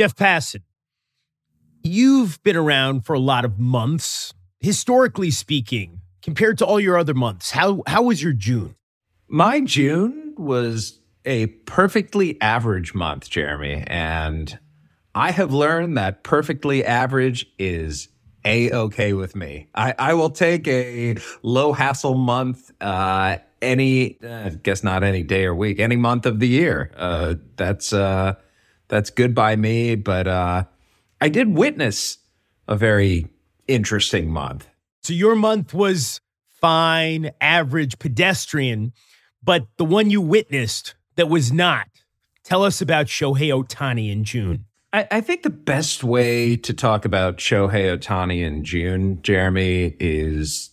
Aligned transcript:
Jeff 0.00 0.16
Passan, 0.16 0.62
you've 1.82 2.42
been 2.42 2.56
around 2.56 3.04
for 3.04 3.12
a 3.12 3.18
lot 3.18 3.44
of 3.44 3.58
months. 3.58 4.32
Historically 4.58 5.30
speaking, 5.30 6.00
compared 6.22 6.56
to 6.56 6.64
all 6.64 6.80
your 6.80 6.96
other 6.96 7.12
months, 7.12 7.50
how 7.50 7.82
how 7.86 8.04
was 8.04 8.22
your 8.22 8.32
June? 8.32 8.76
My 9.28 9.60
June 9.60 10.34
was 10.38 11.00
a 11.26 11.48
perfectly 11.48 12.40
average 12.40 12.94
month, 12.94 13.28
Jeremy, 13.28 13.84
and 13.88 14.58
I 15.14 15.32
have 15.32 15.52
learned 15.52 15.98
that 15.98 16.22
perfectly 16.22 16.82
average 16.82 17.44
is 17.58 18.08
a 18.42 18.70
okay 18.70 19.12
with 19.12 19.36
me. 19.36 19.68
I, 19.74 19.94
I 19.98 20.14
will 20.14 20.30
take 20.30 20.66
a 20.66 21.18
low 21.42 21.74
hassle 21.74 22.14
month 22.14 22.72
uh, 22.80 23.36
any, 23.60 24.18
uh, 24.24 24.46
I 24.46 24.48
guess 24.62 24.82
not 24.82 25.04
any 25.04 25.22
day 25.22 25.44
or 25.44 25.54
week, 25.54 25.78
any 25.78 25.96
month 25.96 26.24
of 26.24 26.40
the 26.40 26.48
year. 26.48 26.90
Uh, 26.96 27.34
that's 27.56 27.92
uh, 27.92 28.36
that's 28.90 29.08
good 29.08 29.34
by 29.34 29.56
me. 29.56 29.94
But 29.94 30.28
uh, 30.28 30.64
I 31.20 31.30
did 31.30 31.56
witness 31.56 32.18
a 32.68 32.76
very 32.76 33.26
interesting 33.66 34.30
month. 34.30 34.68
So 35.02 35.14
your 35.14 35.34
month 35.34 35.72
was 35.72 36.20
fine, 36.46 37.30
average, 37.40 37.98
pedestrian, 37.98 38.92
but 39.42 39.66
the 39.78 39.84
one 39.86 40.10
you 40.10 40.20
witnessed 40.20 40.94
that 41.16 41.30
was 41.30 41.50
not. 41.50 41.86
Tell 42.44 42.62
us 42.64 42.82
about 42.82 43.06
Shohei 43.06 43.48
Ohtani 43.48 44.10
in 44.10 44.24
June. 44.24 44.66
I, 44.92 45.06
I, 45.10 45.20
think 45.20 45.42
the 45.42 45.50
best 45.50 46.02
way 46.02 46.56
to 46.56 46.74
talk 46.74 47.04
about 47.04 47.38
Shohei 47.38 47.96
Ohtani 47.96 48.44
in 48.44 48.64
June, 48.64 49.22
Jeremy, 49.22 49.94
is 50.00 50.70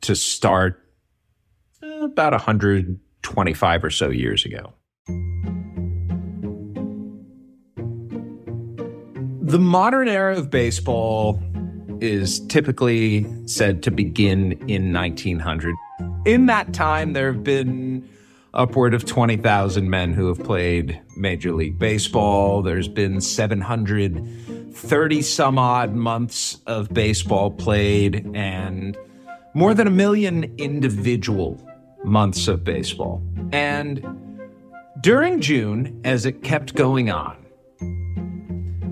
to 0.00 0.16
start 0.16 0.80
about 1.82 2.32
125 2.32 3.84
or 3.84 3.90
so 3.90 4.08
years 4.08 4.44
ago. 4.46 4.72
The 9.46 9.58
modern 9.58 10.08
era 10.08 10.38
of 10.38 10.48
baseball 10.48 11.38
is 12.00 12.40
typically 12.46 13.26
said 13.46 13.82
to 13.82 13.90
begin 13.90 14.52
in 14.70 14.90
1900. 14.90 15.74
In 16.24 16.46
that 16.46 16.72
time, 16.72 17.12
there 17.12 17.30
have 17.30 17.44
been 17.44 18.08
upward 18.54 18.94
of 18.94 19.04
20,000 19.04 19.90
men 19.90 20.14
who 20.14 20.28
have 20.28 20.42
played 20.42 20.98
Major 21.18 21.52
League 21.52 21.78
Baseball. 21.78 22.62
There's 22.62 22.88
been 22.88 23.20
730 23.20 25.22
some 25.22 25.58
odd 25.58 25.94
months 25.94 26.60
of 26.66 26.88
baseball 26.94 27.50
played 27.50 28.26
and 28.34 28.96
more 29.52 29.74
than 29.74 29.86
a 29.86 29.90
million 29.90 30.54
individual 30.56 31.60
months 32.02 32.48
of 32.48 32.64
baseball. 32.64 33.22
And 33.52 34.02
during 35.02 35.42
June, 35.42 36.00
as 36.02 36.24
it 36.24 36.42
kept 36.42 36.74
going 36.74 37.10
on, 37.10 37.43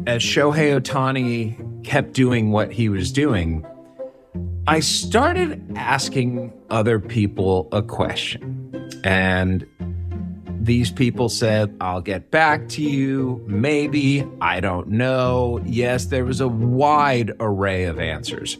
as 0.06 0.22
Shohei 0.22 0.81
Ohtani 0.81 1.84
kept 1.84 2.12
doing 2.12 2.50
what 2.50 2.72
he 2.72 2.89
was 2.89 3.12
doing, 3.12 3.64
I 4.67 4.81
started 4.81 5.64
asking 5.77 6.53
other 6.70 6.98
people 6.98 7.69
a 7.72 7.83
question. 7.83 8.91
And 9.05 9.67
these 10.61 10.91
people 10.91 11.28
said, 11.28 11.77
I'll 11.80 12.00
get 12.00 12.30
back 12.30 12.69
to 12.70 12.83
you. 12.83 13.45
Maybe. 13.47 14.27
I 14.41 14.61
don't 14.61 14.89
know. 14.89 15.61
Yes, 15.64 16.06
there 16.06 16.25
was 16.25 16.41
a 16.41 16.48
wide 16.48 17.33
array 17.41 17.84
of 17.84 17.98
answers. 17.98 18.58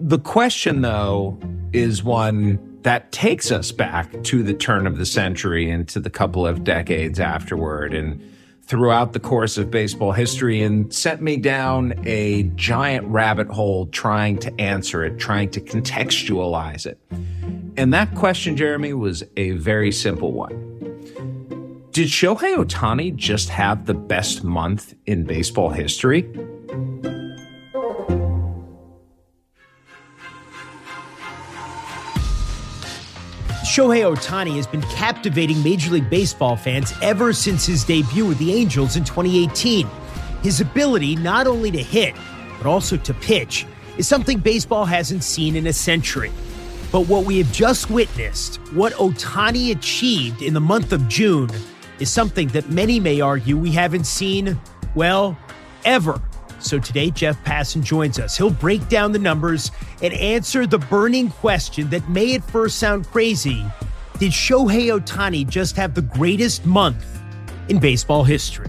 The 0.00 0.18
question, 0.18 0.82
though, 0.82 1.38
is 1.72 2.02
one 2.02 2.60
that 2.82 3.10
takes 3.10 3.50
us 3.50 3.72
back 3.72 4.22
to 4.24 4.42
the 4.42 4.54
turn 4.54 4.86
of 4.86 4.98
the 4.98 5.06
century 5.06 5.68
and 5.70 5.88
to 5.88 5.98
the 5.98 6.10
couple 6.10 6.46
of 6.46 6.62
decades 6.62 7.18
afterward. 7.18 7.92
And 7.94 8.20
throughout 8.66 9.12
the 9.12 9.20
course 9.20 9.58
of 9.58 9.70
baseball 9.70 10.12
history 10.12 10.62
and 10.62 10.92
sent 10.92 11.22
me 11.22 11.36
down 11.36 11.94
a 12.04 12.44
giant 12.54 13.06
rabbit 13.06 13.48
hole 13.48 13.86
trying 13.86 14.38
to 14.38 14.60
answer 14.60 15.04
it, 15.04 15.18
trying 15.18 15.50
to 15.50 15.60
contextualize 15.60 16.86
it. 16.86 16.98
And 17.76 17.92
that 17.94 18.14
question, 18.14 18.56
Jeremy, 18.56 18.92
was 18.92 19.22
a 19.36 19.50
very 19.52 19.92
simple 19.92 20.32
one. 20.32 20.62
Did 21.92 22.08
Shohei 22.08 22.56
Ohtani 22.56 23.14
just 23.14 23.48
have 23.50 23.86
the 23.86 23.94
best 23.94 24.44
month 24.44 24.94
in 25.06 25.24
baseball 25.24 25.70
history? 25.70 26.22
Shohei 33.66 34.08
Ohtani 34.08 34.54
has 34.56 34.66
been 34.66 34.80
captivating 34.82 35.60
Major 35.64 35.90
League 35.90 36.08
Baseball 36.08 36.56
fans 36.56 36.94
ever 37.02 37.32
since 37.32 37.66
his 37.66 37.82
debut 37.82 38.24
with 38.24 38.38
the 38.38 38.52
Angels 38.52 38.94
in 38.94 39.02
2018. 39.02 39.88
His 40.40 40.60
ability 40.60 41.16
not 41.16 41.48
only 41.48 41.72
to 41.72 41.82
hit, 41.82 42.14
but 42.58 42.68
also 42.68 42.96
to 42.96 43.12
pitch 43.12 43.66
is 43.98 44.06
something 44.06 44.38
baseball 44.38 44.84
hasn't 44.84 45.24
seen 45.24 45.56
in 45.56 45.66
a 45.66 45.72
century. 45.72 46.30
But 46.92 47.08
what 47.08 47.24
we 47.24 47.38
have 47.38 47.50
just 47.50 47.90
witnessed, 47.90 48.58
what 48.72 48.92
Ohtani 48.92 49.72
achieved 49.72 50.42
in 50.42 50.54
the 50.54 50.60
month 50.60 50.92
of 50.92 51.08
June, 51.08 51.50
is 51.98 52.08
something 52.08 52.46
that 52.48 52.70
many 52.70 53.00
may 53.00 53.20
argue 53.20 53.56
we 53.58 53.72
haven't 53.72 54.06
seen, 54.06 54.58
well, 54.94 55.36
ever. 55.84 56.22
So 56.66 56.80
today, 56.80 57.10
Jeff 57.12 57.42
Passan 57.44 57.82
joins 57.82 58.18
us. 58.18 58.36
He'll 58.36 58.50
break 58.50 58.88
down 58.88 59.12
the 59.12 59.20
numbers 59.20 59.70
and 60.02 60.12
answer 60.14 60.66
the 60.66 60.78
burning 60.78 61.30
question 61.30 61.88
that 61.90 62.08
may 62.08 62.34
at 62.34 62.44
first 62.44 62.78
sound 62.78 63.06
crazy 63.06 63.64
Did 64.18 64.32
Shohei 64.32 64.98
Ohtani 64.98 65.48
just 65.48 65.76
have 65.76 65.94
the 65.94 66.02
greatest 66.02 66.66
month 66.66 67.04
in 67.68 67.78
baseball 67.78 68.24
history? 68.24 68.68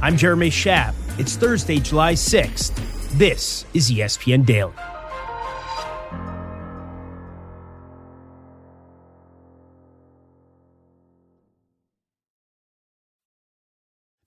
I'm 0.00 0.16
Jeremy 0.16 0.48
Schaap. 0.48 0.94
It's 1.18 1.36
Thursday, 1.36 1.78
July 1.80 2.14
6th. 2.14 2.74
This 3.18 3.66
is 3.74 3.90
ESPN 3.90 4.46
Daily. 4.46 4.72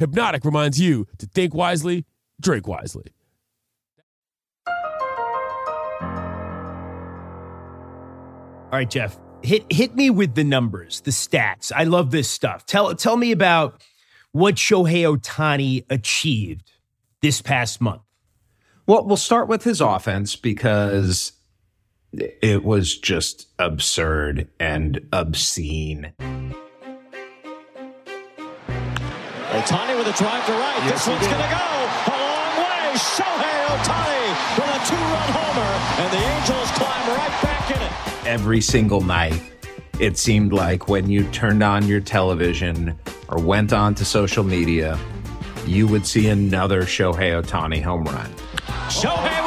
Hpnotiq 0.00 0.44
reminds 0.44 0.80
you 0.80 1.06
to 1.18 1.26
think 1.26 1.54
wisely, 1.54 2.06
drink 2.40 2.66
wisely. 2.66 3.12
All 8.72 8.78
right, 8.78 8.88
Jeff, 8.88 9.18
hit 9.42 9.70
hit 9.70 9.94
me 9.96 10.10
with 10.10 10.34
the 10.34 10.44
numbers, 10.44 11.00
the 11.00 11.10
stats. 11.10 11.72
I 11.74 11.84
love 11.84 12.12
this 12.12 12.30
stuff. 12.30 12.64
Tell 12.64 12.94
tell 12.94 13.16
me 13.16 13.32
about 13.32 13.82
what 14.32 14.54
Shohei 14.54 15.04
Ohtani 15.04 15.84
achieved 15.90 16.72
this 17.20 17.42
past 17.42 17.80
month. 17.80 18.02
Well, 18.86 19.04
we'll 19.04 19.16
start 19.16 19.48
with 19.48 19.64
his 19.64 19.80
offense 19.80 20.34
because 20.36 21.32
it 22.12 22.64
was 22.64 22.96
just 22.96 23.48
absurd 23.58 24.48
and 24.58 25.00
obscene. 25.12 26.12
Ohtani 29.60 29.94
with 29.94 30.06
a 30.06 30.16
drive 30.16 30.46
to 30.46 30.52
right. 30.52 30.82
Yes, 30.86 31.04
this 31.04 31.08
one's 31.08 31.26
going 31.26 31.42
to 31.42 31.50
go 31.50 31.56
a 32.06 32.16
long 32.16 32.56
way. 32.56 32.96
Shohei 32.96 33.66
Ohtani 33.66 34.22
with 34.56 34.70
a 34.72 34.80
two-run 34.88 35.28
homer, 35.36 35.72
and 36.00 36.10
the 36.10 36.16
Angels 36.16 36.70
climb 36.70 37.08
right 37.14 37.42
back 37.42 37.70
in 37.70 37.82
it. 37.82 38.26
Every 38.26 38.62
single 38.62 39.02
night, 39.02 39.42
it 39.98 40.16
seemed 40.16 40.54
like 40.54 40.88
when 40.88 41.10
you 41.10 41.24
turned 41.24 41.62
on 41.62 41.86
your 41.86 42.00
television 42.00 42.98
or 43.28 43.38
went 43.38 43.74
on 43.74 43.94
to 43.96 44.04
social 44.06 44.44
media, 44.44 44.98
you 45.66 45.86
would 45.86 46.06
see 46.06 46.28
another 46.28 46.84
Shohei 46.84 47.42
Ohtani 47.42 47.82
home 47.82 48.04
run. 48.04 48.30
Shohei 48.88 49.39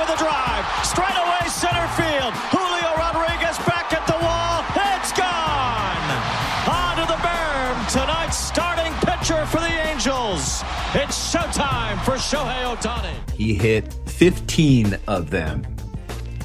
for 12.04 12.16
Shohei 12.16 12.76
Ohtani. 12.76 13.32
He 13.32 13.54
hit 13.54 13.94
15 14.08 14.98
of 15.08 15.30
them 15.30 15.66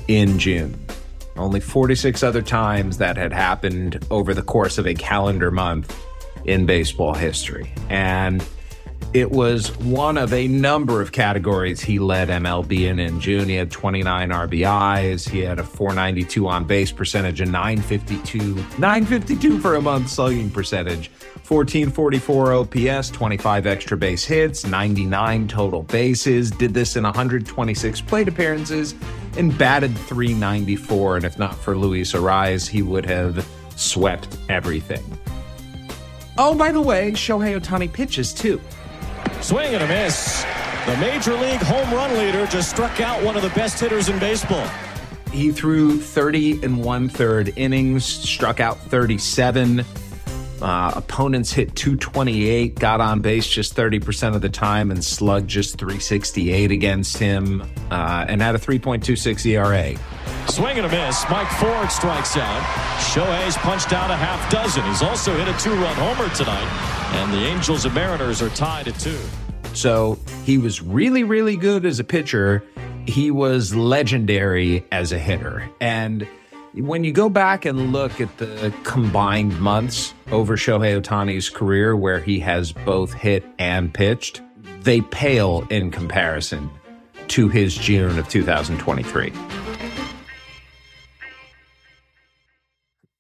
in 0.07 0.39
June. 0.39 0.79
Only 1.37 1.61
46 1.61 2.23
other 2.23 2.43
times 2.43 2.99
that 2.99 3.17
had 3.17 3.33
happened 3.33 4.05
over 4.11 4.35
the 4.35 4.43
course 4.43 4.79
of 4.79 4.87
a 4.87 4.95
calendar 4.95 5.51
month 5.51 5.97
in 6.45 6.65
baseball 6.65 7.15
history. 7.15 7.73
And 7.89 8.45
It 9.15 9.31
was 9.31 9.75
one 9.79 10.19
of 10.19 10.35
a 10.35 10.47
number 10.49 11.01
of 11.01 11.13
categories 11.13 11.81
he 11.81 11.99
led 11.99 12.29
MLB 12.29 12.83
in 12.83 12.99
in 12.99 13.21
June. 13.21 13.49
He 13.49 13.55
had 13.55 13.71
29 13.71 14.29
RBIs. 14.29 15.27
He 15.27 15.41
had 15.41 15.59
a 15.59 15.65
492 15.65 16.47
on 16.47 16.65
base 16.65 16.93
percentage, 16.93 17.41
a 17.41 17.47
952, 17.47 18.55
952 18.79 19.61
for 19.61 19.77
a 19.77 19.81
month 19.81 20.11
slugging 20.11 20.51
percentage, 20.51 21.11
1444 21.49 22.53
OPS, 22.53 23.09
25 23.09 23.67
extra 23.67 23.97
base 23.97 24.27
hits, 24.27 24.67
99 24.67 25.49
total 25.49 25.85
bases. 25.85 26.51
Did 26.51 26.75
this 26.75 26.95
in 26.97 27.05
126 27.05 28.03
plate 28.03 28.29
appearances 28.29 28.95
and 29.39 29.57
batted 29.57 29.97
394. 29.97 31.17
And 31.17 31.25
if 31.25 31.39
not 31.39 31.55
for 31.55 31.75
Luis 31.75 32.13
Arraez, 32.13 32.69
he 32.69 32.83
would 32.83 33.07
have 33.07 33.49
swept 33.75 34.37
everything. 34.51 35.03
Oh, 36.37 36.55
by 36.55 36.71
the 36.71 36.81
way, 36.81 37.13
Shohei 37.13 37.59
Ohtani 37.59 37.93
pitches 37.93 38.35
too. 38.35 38.61
Swing 39.41 39.75
and 39.75 39.83
a 39.83 39.89
miss. 39.89 40.45
The 40.87 40.97
major 40.97 41.35
league 41.35 41.61
home 41.61 41.93
run 41.93 42.17
leader 42.19 42.47
just 42.47 42.71
struck 42.71 43.01
out 43.01 43.23
one 43.23 43.37
of 43.37 43.43
the 43.43 43.51
best 43.51 43.79
hitters 43.79 44.09
in 44.09 44.19
baseball. 44.19 44.67
He 45.33 45.53
threw 45.53 46.01
30 46.01 46.65
and 46.65 46.83
one 46.83 47.09
third 47.09 47.53
innings, 47.57 48.05
struck 48.05 48.61
out 48.61 48.81
37. 48.81 49.85
Uh, 50.61 50.93
opponents 50.97 51.53
hit 51.53 51.75
228, 51.77 52.75
got 52.75 53.01
on 53.01 53.21
base 53.21 53.47
just 53.47 53.77
30% 53.77 54.35
of 54.35 54.43
the 54.43 54.49
time, 54.49 54.91
and 54.91 55.05
slugged 55.05 55.49
just 55.49 55.79
368 55.79 56.71
against 56.71 57.19
him, 57.19 57.63
uh, 57.91 58.27
and 58.29 58.43
had 58.43 58.55
a 58.55 58.59
3.26 58.59 59.47
ERA. 59.47 59.97
Swing 60.51 60.79
and 60.79 60.87
a 60.87 60.89
miss. 60.89 61.25
Mike 61.31 61.51
Ford 61.53 61.91
strikes 61.91 62.37
out. 62.37 62.63
Shohei's 62.99 63.57
punched 63.59 63.93
out 63.93 64.11
a 64.11 64.17
half 64.17 64.51
dozen. 64.51 64.83
He's 64.85 65.03
also 65.03 65.37
hit 65.37 65.47
a 65.47 65.59
two 65.59 65.75
run 65.75 65.95
homer 65.97 66.35
tonight. 66.35 66.69
And 67.15 67.33
the 67.33 67.39
Angels 67.39 67.85
and 67.85 67.95
Mariners 67.95 68.41
are 68.41 68.49
tied 68.51 68.89
at 68.89 68.99
two. 68.99 69.19
So 69.75 70.19
he 70.45 70.59
was 70.59 70.83
really, 70.83 71.23
really 71.23 71.57
good 71.57 71.85
as 71.85 72.01
a 72.01 72.05
pitcher. 72.05 72.65
He 73.07 73.31
was 73.31 73.75
legendary 73.75 74.85
as 74.91 75.13
a 75.13 75.19
hitter. 75.19 75.69
And 75.81 76.27
when 76.75 77.05
you 77.05 77.13
go 77.13 77.29
back 77.29 77.65
and 77.65 77.93
look 77.93 78.21
at 78.21 78.37
the 78.39 78.73
combined 78.85 79.59
months 79.61 80.15
over 80.31 80.57
Shohei 80.57 81.01
Ohtani's 81.01 81.49
career, 81.49 81.97
where 81.97 82.21
he 82.21 82.39
has 82.41 82.73
both 82.73 83.13
hit 83.15 83.45
and 83.59 83.93
pitched, 83.93 84.43
they 84.81 85.01
pale 85.01 85.67
in 85.71 85.91
comparison 85.91 86.71
to 87.29 87.49
his 87.49 87.77
June 87.77 88.19
of 88.19 88.29
2023. 88.29 89.33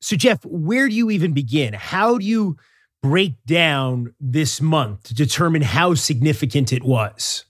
So, 0.00 0.16
Jeff, 0.16 0.44
where 0.44 0.88
do 0.88 0.94
you 0.94 1.10
even 1.10 1.34
begin? 1.34 1.74
How 1.74 2.18
do 2.18 2.24
you 2.24 2.56
break 3.02 3.34
down 3.44 4.14
this 4.20 4.60
month 4.60 5.02
to 5.04 5.14
determine 5.14 5.62
how 5.62 5.94
significant 5.94 6.72
it 6.72 6.82
was? 6.82 7.44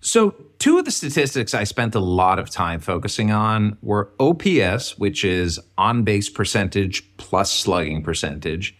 So, 0.00 0.30
two 0.58 0.78
of 0.78 0.84
the 0.84 0.90
statistics 0.92 1.54
I 1.54 1.64
spent 1.64 1.94
a 1.94 2.00
lot 2.00 2.38
of 2.38 2.50
time 2.50 2.78
focusing 2.78 3.32
on 3.32 3.76
were 3.82 4.10
OPS, 4.20 4.96
which 4.96 5.24
is 5.24 5.58
on 5.76 6.04
base 6.04 6.28
percentage 6.28 7.04
plus 7.16 7.50
slugging 7.50 8.02
percentage, 8.02 8.76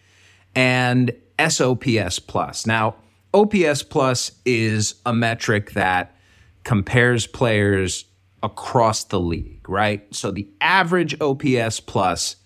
and 0.55 1.11
SOPS 1.37 2.19
plus. 2.19 2.65
Now, 2.65 2.95
OPS 3.33 3.83
plus 3.83 4.31
is 4.45 4.95
a 5.05 5.13
metric 5.13 5.73
that 5.73 6.15
compares 6.63 7.27
players 7.27 8.05
across 8.41 9.03
the 9.03 9.19
league, 9.19 9.67
right? 9.67 10.03
So, 10.15 10.31
the 10.31 10.47
average 10.61 11.19
OPS 11.19 11.81
plus 11.81 12.37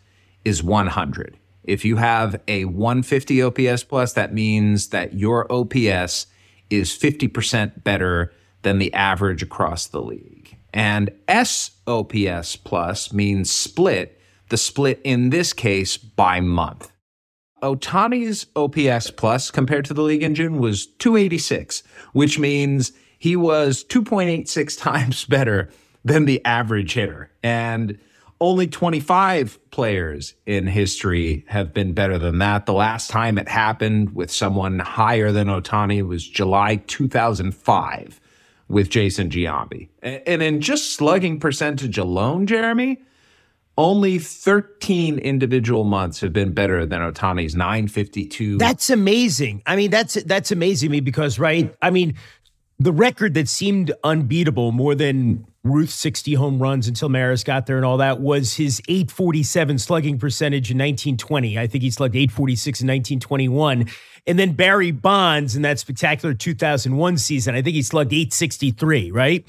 is 0.44 0.64
100. 0.64 1.38
If 1.64 1.86
you 1.86 1.98
have 1.98 2.42
a 2.48 2.66
150 2.66 3.44
OPS 3.44 3.84
plus, 3.84 4.14
that 4.14 4.34
means 4.34 4.90
that 4.90 5.14
your 5.14 5.50
OPS 5.52 6.26
is 6.72 6.90
50% 6.92 7.84
better 7.84 8.34
than 8.64 8.80
the 8.80 8.94
average 8.94 9.44
across 9.44 9.88
the 9.88 10.02
league. 10.02 10.58
And 10.74 11.12
SOPS 11.30 12.56
plus 12.56 13.14
means 13.14 13.52
split, 13.52 14.20
the 14.50 14.58
split 14.58 15.00
in 15.04 15.30
this 15.30 15.54
case 15.54 15.98
by 15.98 16.40
month. 16.42 16.92
Ohtani's 17.62 18.48
OPS 18.56 19.12
plus 19.12 19.52
compared 19.52 19.86
to 19.86 19.94
the 19.94 20.02
league 20.02 20.24
in 20.24 20.36
June 20.36 20.58
was 20.58 20.86
286, 20.86 21.84
which 22.12 22.40
means 22.40 22.92
he 23.20 23.36
was 23.36 23.86
2.86 23.86 24.78
times 24.82 25.26
better 25.26 25.70
than 26.04 26.26
the 26.26 26.44
average 26.44 26.94
hitter. 26.94 27.32
And 27.42 27.98
only 28.42 28.68
25 28.68 29.58
players 29.72 30.34
in 30.46 30.68
history 30.68 31.46
have 31.48 31.74
been 31.74 31.94
better 31.94 32.18
than 32.18 32.40
that. 32.40 32.66
The 32.66 32.74
last 32.74 33.10
time 33.10 33.38
it 33.38 33.48
happened 33.48 34.14
with 34.14 34.30
someone 34.30 34.80
higher 34.80 35.32
than 35.32 35.48
Ohtani 35.48 36.06
was 36.06 36.28
July 36.28 36.78
2005 36.88 38.20
with 38.74 38.90
Jason 38.90 39.30
Giambi. 39.30 39.90
And 40.02 40.44
in 40.44 40.60
just 40.60 40.94
slugging 40.94 41.40
percentage 41.40 41.98
alone, 41.98 42.48
Jeremy, 42.48 42.98
only 43.78 44.20
13 44.20 45.18
individual 45.20 45.84
months 45.84 46.20
have 46.22 46.34
been 46.34 46.54
better 46.54 46.86
than 46.86 47.02
Ohtani's 47.02 47.56
952. 47.56 48.58
That's 48.58 48.90
amazing. 48.90 49.64
I 49.66 49.76
mean, 49.76 49.90
that's 49.90 50.16
that's 50.16 50.52
amazing 50.52 50.92
me 50.92 51.00
because 51.00 51.40
right? 51.40 51.74
I 51.82 51.90
mean, 51.90 52.16
the 52.80 52.92
record 52.92 53.34
that 53.36 53.48
seemed 53.48 53.94
unbeatable 54.04 54.72
more 54.72 54.96
than 54.96 55.46
Ruth's 55.64 55.96
60 55.96 56.34
home 56.34 56.62
runs 56.62 56.88
until 56.88 57.08
Maris 57.08 57.44
got 57.44 57.66
there 57.66 57.78
and 57.78 57.86
all 57.86 57.98
that 57.98 58.20
was 58.20 58.56
his 58.56 58.82
847 58.90 59.80
slugging 59.80 60.20
percentage 60.20 60.70
in 60.70 60.78
1920. 60.78 61.58
I 61.58 61.68
think 61.68 61.84
he 61.84 61.92
slugged 61.92 62.16
846 62.16 62.82
in 62.82 62.88
1921. 62.88 63.86
And 64.26 64.40
then 64.40 64.54
Barry 64.54 64.92
Bonds 64.92 65.56
in 65.56 65.62
that 65.62 65.80
spectacular 65.80 66.34
2001 66.34 67.18
season, 67.18 67.56
I 67.56 67.62
think 67.62 67.76
he 67.76 67.82
slugged 67.82 68.12
863, 68.12 69.12
right? 69.12 69.46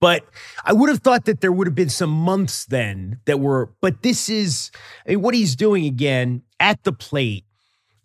But 0.00 0.24
I 0.64 0.72
would 0.72 0.88
have 0.88 1.00
thought 1.00 1.24
that 1.24 1.40
there 1.40 1.50
would 1.50 1.66
have 1.66 1.74
been 1.74 1.88
some 1.88 2.10
months 2.10 2.66
then 2.66 3.18
that 3.24 3.40
were, 3.40 3.70
but 3.80 4.02
this 4.02 4.28
is, 4.28 4.70
I 5.06 5.10
mean, 5.10 5.22
what 5.22 5.34
he's 5.34 5.56
doing 5.56 5.86
again 5.86 6.42
at 6.60 6.84
the 6.84 6.92
plate 6.92 7.44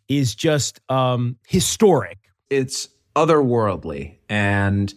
is 0.07 0.33
just 0.33 0.81
um, 0.89 1.37
historic. 1.47 2.17
It's 2.49 2.89
otherworldly. 3.15 4.17
And, 4.29 4.93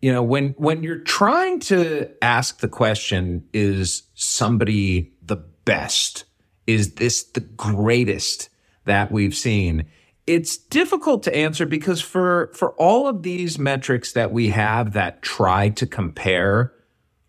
you 0.00 0.12
know, 0.12 0.22
when, 0.22 0.50
when 0.50 0.82
you're 0.82 0.98
trying 0.98 1.60
to 1.60 2.10
ask 2.22 2.60
the 2.60 2.68
question, 2.68 3.46
is 3.52 4.02
somebody 4.14 5.12
the 5.22 5.36
best? 5.36 6.24
Is 6.66 6.94
this 6.94 7.22
the 7.24 7.40
greatest 7.40 8.48
that 8.84 9.12
we've 9.12 9.34
seen? 9.34 9.86
It's 10.26 10.56
difficult 10.56 11.22
to 11.24 11.36
answer 11.36 11.66
because 11.66 12.00
for, 12.00 12.50
for 12.54 12.72
all 12.72 13.06
of 13.06 13.22
these 13.22 13.58
metrics 13.58 14.12
that 14.12 14.32
we 14.32 14.48
have 14.48 14.94
that 14.94 15.20
try 15.20 15.68
to 15.70 15.86
compare 15.86 16.72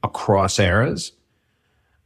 across 0.02 0.60
eras, 0.60 1.12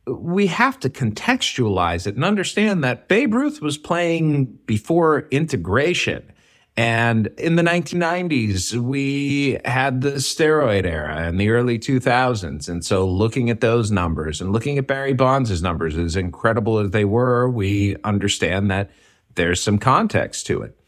we 0.08 0.48
have 0.48 0.80
to 0.80 0.90
contextualize 0.90 2.08
it 2.08 2.16
and 2.16 2.24
understand 2.24 2.84
that 2.84 3.08
Babe 3.08 3.34
Ruth 3.34 3.62
was 3.62 3.78
playing 3.78 4.46
before 4.66 5.28
integration. 5.30 6.32
And 6.80 7.28
in 7.38 7.58
the 7.58 7.62
1990s, 7.62 8.74
we 8.74 9.60
had 9.66 10.00
the 10.00 10.12
steroid 10.12 10.86
era 10.86 11.28
in 11.28 11.36
the 11.36 11.50
early 11.50 11.78
2000s. 11.78 12.70
And 12.70 12.86
so 12.86 13.06
looking 13.06 13.50
at 13.50 13.60
those 13.60 13.92
numbers 13.92 14.40
and 14.40 14.54
looking 14.54 14.78
at 14.78 14.88
Barry 14.88 15.12
Bonds' 15.12 15.62
numbers, 15.62 15.98
as 15.98 16.16
incredible 16.16 16.80
as 16.80 16.92
they 16.92 17.04
were, 17.04 17.50
we 17.50 17.98
understand 18.06 18.72
that 18.72 18.90
there's 19.36 19.62
some 19.62 19.78
context 19.78 20.48
to 20.48 20.62
it. 20.62 20.80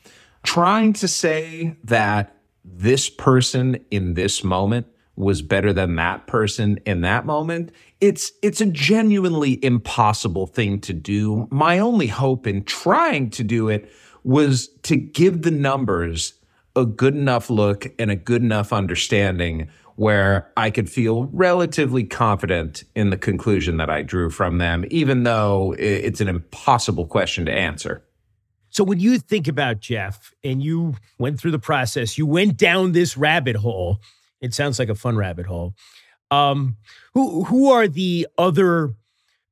Trying 0.43 0.93
to 0.93 1.09
say 1.09 1.75
that 1.83 2.37
this 2.63 3.09
person 3.09 3.83
in 3.91 4.13
this 4.13 4.45
moment 4.45 4.87
was 5.17 5.41
better 5.41 5.73
than 5.73 5.97
that 5.97 6.25
person 6.25 6.79
in 6.85 7.01
that 7.01 7.25
moment, 7.25 7.69
it's 7.99 8.31
it's 8.41 8.61
a 8.61 8.65
genuinely 8.65 9.61
impossible 9.61 10.47
thing 10.47 10.79
to 10.79 10.93
do. 10.93 11.49
My 11.51 11.79
only 11.79 12.07
hope 12.07 12.47
in 12.47 12.63
trying 12.63 13.29
to 13.31 13.43
do 13.43 13.67
it 13.67 13.91
was 14.23 14.67
to 14.83 14.95
give 14.95 15.41
the 15.41 15.51
numbers 15.51 16.33
a 16.75 16.85
good 16.85 17.15
enough 17.15 17.49
look 17.49 17.87
and 17.99 18.11
a 18.11 18.15
good 18.15 18.41
enough 18.41 18.71
understanding 18.71 19.69
where 19.95 20.51
I 20.55 20.71
could 20.71 20.89
feel 20.89 21.25
relatively 21.33 22.03
confident 22.03 22.83
in 22.95 23.09
the 23.09 23.17
conclusion 23.17 23.77
that 23.77 23.89
I 23.89 24.01
drew 24.01 24.29
from 24.29 24.57
them, 24.57 24.85
even 24.89 25.23
though 25.23 25.75
it's 25.77 26.21
an 26.21 26.27
impossible 26.27 27.05
question 27.05 27.45
to 27.45 27.51
answer. 27.51 28.03
So, 28.69 28.85
when 28.85 29.01
you 29.01 29.19
think 29.19 29.49
about 29.49 29.81
Jeff 29.81 30.33
and 30.43 30.63
you 30.63 30.95
went 31.19 31.39
through 31.39 31.51
the 31.51 31.59
process, 31.59 32.17
you 32.17 32.25
went 32.25 32.55
down 32.55 32.93
this 32.93 33.17
rabbit 33.17 33.57
hole. 33.57 33.99
It 34.39 34.53
sounds 34.53 34.79
like 34.79 34.89
a 34.89 34.95
fun 34.95 35.17
rabbit 35.17 35.45
hole. 35.45 35.75
Um, 36.31 36.77
who 37.13 37.43
who 37.43 37.69
are 37.69 37.87
the 37.87 38.27
other 38.37 38.95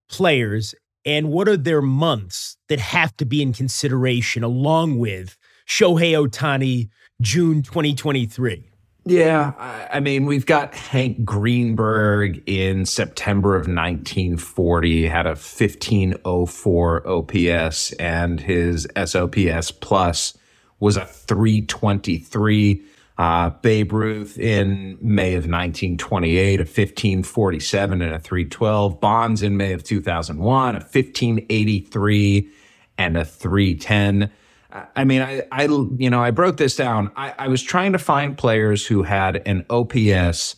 players 0.09 0.73
and 1.09 1.29
what 1.29 1.49
are 1.49 1.57
their 1.57 1.81
months 1.81 2.55
that 2.67 2.79
have 2.79 3.17
to 3.17 3.25
be 3.25 3.41
in 3.41 3.51
consideration 3.51 4.43
along 4.43 4.99
with 4.99 5.39
Shohei 5.67 6.13
Ohtani, 6.13 6.89
June 7.19 7.63
2023? 7.63 8.69
Yeah, 9.05 9.53
I 9.91 10.01
mean, 10.01 10.27
we've 10.27 10.45
got 10.45 10.75
Hank 10.75 11.25
Greenberg 11.25 12.43
in 12.47 12.85
September 12.85 13.55
of 13.55 13.61
1940, 13.61 15.07
had 15.07 15.25
a 15.25 15.29
1504 15.29 17.07
OPS, 17.07 17.91
and 17.93 18.39
his 18.39 18.87
SOPS 19.03 19.71
plus 19.71 20.37
was 20.79 20.95
a 20.95 21.05
323. 21.05 22.83
Uh, 23.19 23.49
Babe 23.49 23.91
Ruth 23.91 24.39
in 24.39 24.97
May 25.01 25.33
of 25.33 25.43
1928, 25.43 26.61
a 26.61 26.63
1547 26.63 28.01
and 28.01 28.15
a 28.15 28.19
312. 28.19 29.01
Bonds 29.01 29.43
in 29.43 29.57
May 29.57 29.73
of 29.73 29.83
2001, 29.83 30.69
a 30.69 30.79
1583 30.79 32.49
and 32.97 33.17
a 33.17 33.25
310. 33.25 34.31
I 34.95 35.03
mean, 35.03 35.21
I, 35.21 35.43
I, 35.51 35.63
you 35.97 36.09
know, 36.09 36.23
I 36.23 36.31
broke 36.31 36.55
this 36.55 36.77
down. 36.77 37.11
I, 37.17 37.33
I 37.38 37.47
was 37.49 37.61
trying 37.61 37.91
to 37.91 37.99
find 37.99 38.38
players 38.38 38.88
who 38.88 39.03
had 39.03 39.45
an 39.45 39.65
OPS 39.69 40.55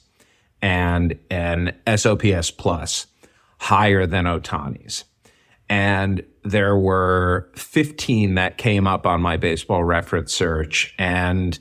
and 0.61 1.17
an 1.31 1.75
SOPS 1.87 2.51
plus 2.51 3.07
higher 3.57 4.05
than 4.05 4.25
Ohtani's. 4.25 5.05
And 5.67 6.23
there 6.43 6.77
were 6.77 7.49
15 7.55 8.35
that 8.35 8.59
came 8.59 8.85
up 8.85 9.07
on 9.07 9.19
my 9.19 9.37
baseball 9.37 9.83
reference 9.83 10.31
search. 10.31 10.93
And 10.99 11.57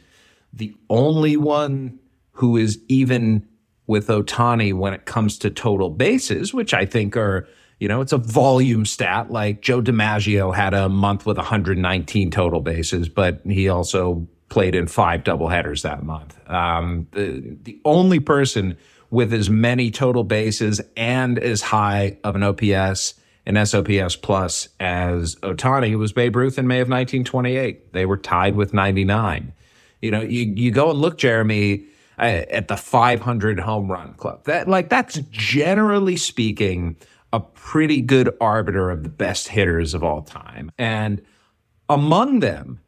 the 0.52 0.74
only 0.88 1.36
one 1.36 1.98
who 2.32 2.56
is 2.56 2.78
even 2.88 3.46
with 3.86 4.08
Ohtani 4.08 4.72
when 4.72 4.94
it 4.94 5.04
comes 5.04 5.38
to 5.38 5.50
total 5.50 5.90
bases, 5.90 6.54
which 6.54 6.72
I 6.72 6.86
think 6.86 7.16
are 7.16 7.46
you 7.80 7.88
know, 7.88 8.02
it's 8.02 8.12
a 8.12 8.18
volume 8.18 8.84
stat. 8.84 9.32
Like 9.32 9.62
Joe 9.62 9.80
DiMaggio 9.80 10.54
had 10.54 10.74
a 10.74 10.88
month 10.88 11.24
with 11.24 11.38
119 11.38 12.30
total 12.30 12.60
bases, 12.60 13.08
but 13.08 13.40
he 13.44 13.70
also 13.70 14.28
played 14.50 14.74
in 14.74 14.86
five 14.86 15.24
doubleheaders 15.24 15.82
that 15.82 16.02
month. 16.02 16.38
Um, 16.48 17.08
the, 17.12 17.56
the 17.62 17.80
only 17.86 18.20
person 18.20 18.76
with 19.08 19.32
as 19.32 19.48
many 19.48 19.90
total 19.90 20.24
bases 20.24 20.80
and 20.96 21.38
as 21.38 21.62
high 21.62 22.18
of 22.22 22.36
an 22.36 22.42
OPS 22.42 23.14
and 23.46 23.56
SOPS 23.66 24.14
plus 24.16 24.68
as 24.78 25.36
Ohtani 25.36 25.96
was 25.96 26.12
Babe 26.12 26.36
Ruth 26.36 26.58
in 26.58 26.66
May 26.66 26.80
of 26.80 26.88
1928. 26.88 27.92
They 27.94 28.04
were 28.04 28.18
tied 28.18 28.56
with 28.56 28.74
99. 28.74 29.52
You 30.02 30.10
know, 30.10 30.20
you, 30.20 30.52
you 30.56 30.70
go 30.70 30.90
and 30.90 30.98
look, 30.98 31.18
Jeremy, 31.18 31.84
uh, 32.18 32.44
at 32.50 32.68
the 32.68 32.76
500 32.76 33.60
home 33.60 33.90
run 33.90 34.14
club. 34.14 34.44
That 34.44 34.68
like 34.68 34.88
that's 34.88 35.18
generally 35.30 36.16
speaking 36.16 36.96
a 37.32 37.40
pretty 37.40 38.00
good 38.00 38.34
arbiter 38.40 38.90
of 38.90 39.02
the 39.02 39.08
best 39.08 39.48
hitters 39.48 39.94
of 39.94 40.02
all 40.02 40.22
time. 40.22 40.72
And 40.78 41.22
among 41.88 42.40
them, 42.40 42.80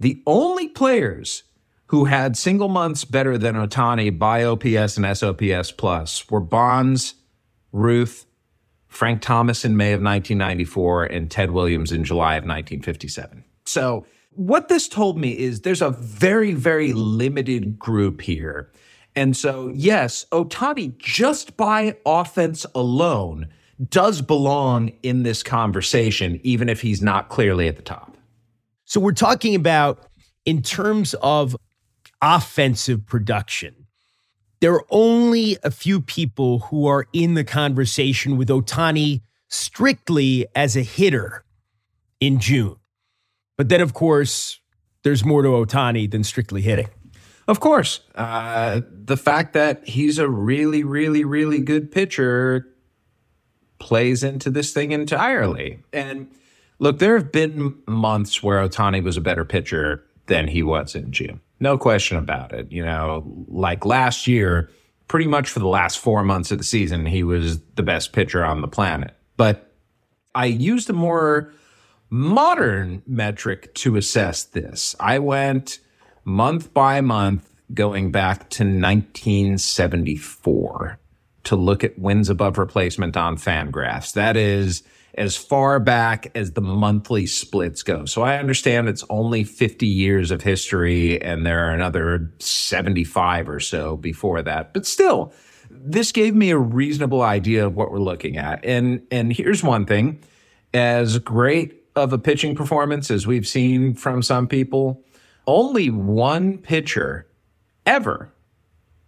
the 0.00 0.22
only 0.26 0.68
players 0.68 1.44
who 1.86 2.06
had 2.06 2.36
single 2.36 2.68
months 2.68 3.04
better 3.04 3.38
than 3.38 3.54
Ohtani 3.54 4.18
by 4.18 4.44
OPS 4.44 4.96
and 4.96 5.16
SOPS 5.16 5.70
plus 5.70 6.28
were 6.30 6.40
Bonds, 6.40 7.14
Ruth, 7.72 8.26
Frank 8.88 9.22
Thomas 9.22 9.64
in 9.64 9.76
May 9.76 9.92
of 9.92 10.00
1994, 10.00 11.04
and 11.04 11.30
Ted 11.30 11.50
Williams 11.50 11.92
in 11.92 12.04
July 12.04 12.34
of 12.34 12.44
1957. 12.44 13.44
So, 13.64 14.06
what 14.36 14.68
this 14.68 14.88
told 14.88 15.18
me 15.18 15.30
is 15.30 15.60
there's 15.60 15.82
a 15.82 15.90
very, 15.90 16.52
very 16.52 16.92
limited 16.92 17.78
group 17.78 18.20
here. 18.20 18.70
And 19.16 19.36
so, 19.36 19.70
yes, 19.74 20.26
Ohtani, 20.32 20.96
just 20.98 21.56
by 21.56 21.96
offense 22.04 22.66
alone, 22.74 23.48
does 23.88 24.20
belong 24.22 24.92
in 25.02 25.22
this 25.22 25.42
conversation, 25.42 26.40
even 26.42 26.68
if 26.68 26.80
he's 26.80 27.02
not 27.02 27.28
clearly 27.28 27.68
at 27.68 27.76
the 27.76 27.82
top. 27.82 28.16
So 28.84 29.00
we're 29.00 29.12
talking 29.12 29.54
about 29.54 30.06
in 30.44 30.62
terms 30.62 31.14
of 31.22 31.56
offensive 32.20 33.06
production. 33.06 33.86
There 34.60 34.72
are 34.72 34.84
only 34.90 35.58
a 35.62 35.70
few 35.70 36.00
people 36.00 36.60
who 36.60 36.86
are 36.86 37.06
in 37.12 37.34
the 37.34 37.44
conversation 37.44 38.36
with 38.36 38.48
Ohtani 38.48 39.22
strictly 39.48 40.46
as 40.54 40.76
a 40.76 40.82
hitter 40.82 41.44
in 42.20 42.40
June. 42.40 42.76
But 43.56 43.68
then, 43.68 43.80
of 43.80 43.94
course, 43.94 44.60
there's 45.02 45.24
more 45.24 45.42
to 45.42 45.48
Ohtani 45.48 46.10
than 46.10 46.24
strictly 46.24 46.62
hitting. 46.62 46.88
Of 47.46 47.60
course. 47.60 48.00
Uh, 48.14 48.80
the 48.90 49.16
fact 49.16 49.52
that 49.52 49.86
he's 49.86 50.18
a 50.18 50.28
really, 50.28 50.82
really, 50.82 51.24
really 51.24 51.60
good 51.60 51.92
pitcher 51.92 52.66
plays 53.78 54.24
into 54.24 54.50
this 54.50 54.72
thing 54.72 54.92
entirely. 54.92 55.80
And 55.92 56.30
look, 56.78 56.98
there 56.98 57.18
have 57.18 57.32
been 57.32 57.76
months 57.86 58.42
where 58.42 58.66
Ohtani 58.66 59.02
was 59.02 59.16
a 59.16 59.20
better 59.20 59.44
pitcher 59.44 60.04
than 60.26 60.48
he 60.48 60.62
was 60.62 60.94
in 60.94 61.12
June. 61.12 61.40
No 61.60 61.76
question 61.76 62.16
about 62.16 62.52
it. 62.52 62.72
You 62.72 62.84
know, 62.84 63.44
like 63.48 63.84
last 63.84 64.26
year, 64.26 64.70
pretty 65.06 65.26
much 65.26 65.50
for 65.50 65.58
the 65.58 65.68
last 65.68 65.98
four 65.98 66.24
months 66.24 66.50
of 66.50 66.58
the 66.58 66.64
season, 66.64 67.04
he 67.04 67.22
was 67.22 67.60
the 67.74 67.82
best 67.82 68.12
pitcher 68.12 68.42
on 68.42 68.62
the 68.62 68.68
planet. 68.68 69.14
But 69.36 69.70
I 70.34 70.46
used 70.46 70.88
a 70.88 70.94
more 70.94 71.52
modern 72.10 73.02
metric 73.06 73.74
to 73.74 73.96
assess 73.96 74.44
this. 74.44 74.94
I 75.00 75.18
went 75.18 75.80
month 76.24 76.72
by 76.72 77.00
month 77.00 77.50
going 77.72 78.12
back 78.12 78.50
to 78.50 78.62
1974 78.64 80.98
to 81.44 81.56
look 81.56 81.82
at 81.84 81.98
wins 81.98 82.30
above 82.30 82.58
replacement 82.58 83.16
on 83.16 83.36
Fangraphs. 83.36 84.12
That 84.12 84.36
is 84.36 84.82
as 85.16 85.36
far 85.36 85.78
back 85.78 86.30
as 86.34 86.52
the 86.52 86.60
monthly 86.60 87.26
splits 87.26 87.82
go. 87.82 88.04
So 88.04 88.22
I 88.22 88.38
understand 88.38 88.88
it's 88.88 89.04
only 89.08 89.44
50 89.44 89.86
years 89.86 90.30
of 90.30 90.42
history 90.42 91.20
and 91.22 91.46
there 91.46 91.66
are 91.66 91.70
another 91.70 92.32
75 92.38 93.48
or 93.48 93.60
so 93.60 93.96
before 93.96 94.42
that. 94.42 94.74
But 94.74 94.86
still, 94.86 95.32
this 95.70 96.12
gave 96.12 96.34
me 96.34 96.50
a 96.50 96.58
reasonable 96.58 97.22
idea 97.22 97.66
of 97.66 97.76
what 97.76 97.92
we're 97.92 97.98
looking 97.98 98.36
at. 98.36 98.64
And 98.64 99.02
and 99.10 99.32
here's 99.32 99.62
one 99.62 99.86
thing, 99.86 100.20
as 100.72 101.18
great 101.18 101.83
of 101.96 102.12
a 102.12 102.18
pitching 102.18 102.54
performance 102.54 103.10
as 103.10 103.26
we've 103.26 103.46
seen 103.46 103.94
from 103.94 104.22
some 104.22 104.46
people, 104.46 105.02
only 105.46 105.90
one 105.90 106.58
pitcher 106.58 107.26
ever, 107.86 108.32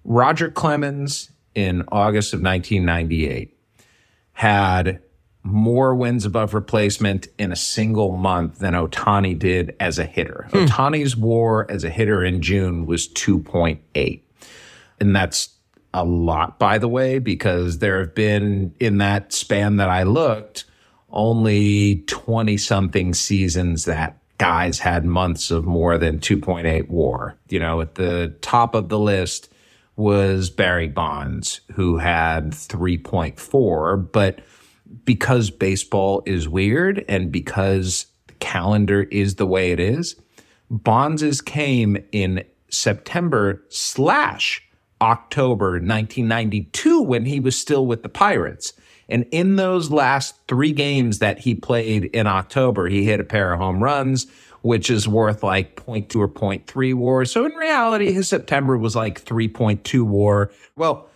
Roger 0.04 0.50
Clemens 0.50 1.30
in 1.54 1.82
August 1.90 2.32
of 2.32 2.40
1998 2.42 3.56
had 4.34 5.00
more 5.42 5.94
wins 5.94 6.24
above 6.24 6.54
replacement 6.54 7.28
in 7.38 7.52
a 7.52 7.56
single 7.56 8.16
month 8.16 8.58
than 8.58 8.74
Ohtani 8.74 9.38
did 9.38 9.74
as 9.80 9.98
a 9.98 10.04
hitter. 10.04 10.48
Hmm. 10.50 10.58
Ohtani's 10.58 11.16
war 11.16 11.70
as 11.70 11.84
a 11.84 11.90
hitter 11.90 12.24
in 12.24 12.42
June 12.42 12.84
was 12.84 13.08
2.8. 13.08 14.20
And 15.00 15.14
that's 15.14 15.50
a 15.94 16.04
lot, 16.04 16.58
by 16.58 16.78
the 16.78 16.88
way, 16.88 17.18
because 17.18 17.78
there 17.78 18.00
have 18.00 18.14
been 18.14 18.74
in 18.80 18.98
that 18.98 19.32
span 19.32 19.76
that 19.76 19.88
I 19.88 20.02
looked, 20.02 20.64
only 21.16 22.04
20 22.06 22.56
something 22.58 23.14
seasons 23.14 23.86
that 23.86 24.18
guys 24.38 24.78
had 24.78 25.04
months 25.04 25.50
of 25.50 25.64
more 25.64 25.98
than 25.98 26.20
2.8 26.20 26.88
war. 26.88 27.34
You 27.48 27.58
know, 27.58 27.80
at 27.80 27.96
the 27.96 28.36
top 28.42 28.74
of 28.74 28.90
the 28.90 28.98
list, 28.98 29.50
was 29.96 30.50
Barry 30.50 30.88
Bonds, 30.88 31.62
who 31.72 31.96
had 31.96 32.50
3.4. 32.52 34.12
But 34.12 34.40
because 35.04 35.50
baseball 35.50 36.22
is 36.26 36.48
weird 36.48 37.04
and 37.08 37.32
because 37.32 38.06
the 38.26 38.34
calendar 38.34 39.04
is 39.04 39.36
the 39.36 39.46
way 39.46 39.72
it 39.72 39.80
is, 39.80 40.16
Bonds's 40.70 41.40
came 41.40 41.96
in 42.12 42.44
September 42.68 43.64
slash 43.70 44.62
October 45.00 45.72
1992 45.72 47.02
when 47.02 47.24
he 47.24 47.40
was 47.40 47.58
still 47.58 47.86
with 47.86 48.02
the 48.02 48.08
Pirates. 48.08 48.74
And 49.08 49.26
in 49.30 49.56
those 49.56 49.90
last 49.90 50.34
three 50.48 50.72
games 50.72 51.20
that 51.20 51.38
he 51.40 51.54
played 51.54 52.06
in 52.06 52.26
October, 52.26 52.88
he 52.88 53.04
hit 53.04 53.20
a 53.20 53.24
pair 53.24 53.52
of 53.52 53.60
home 53.60 53.82
runs 53.82 54.26
which 54.66 54.90
is 54.90 55.06
worth 55.06 55.44
like 55.44 55.76
0.2 55.86 56.16
or 56.16 56.28
0.3 56.28 56.94
war. 56.94 57.24
So 57.24 57.46
in 57.46 57.52
reality, 57.52 58.10
his 58.10 58.26
September 58.26 58.76
was 58.76 58.96
like 58.96 59.24
3.2 59.24 60.02
war. 60.02 60.50
Well, 60.74 61.08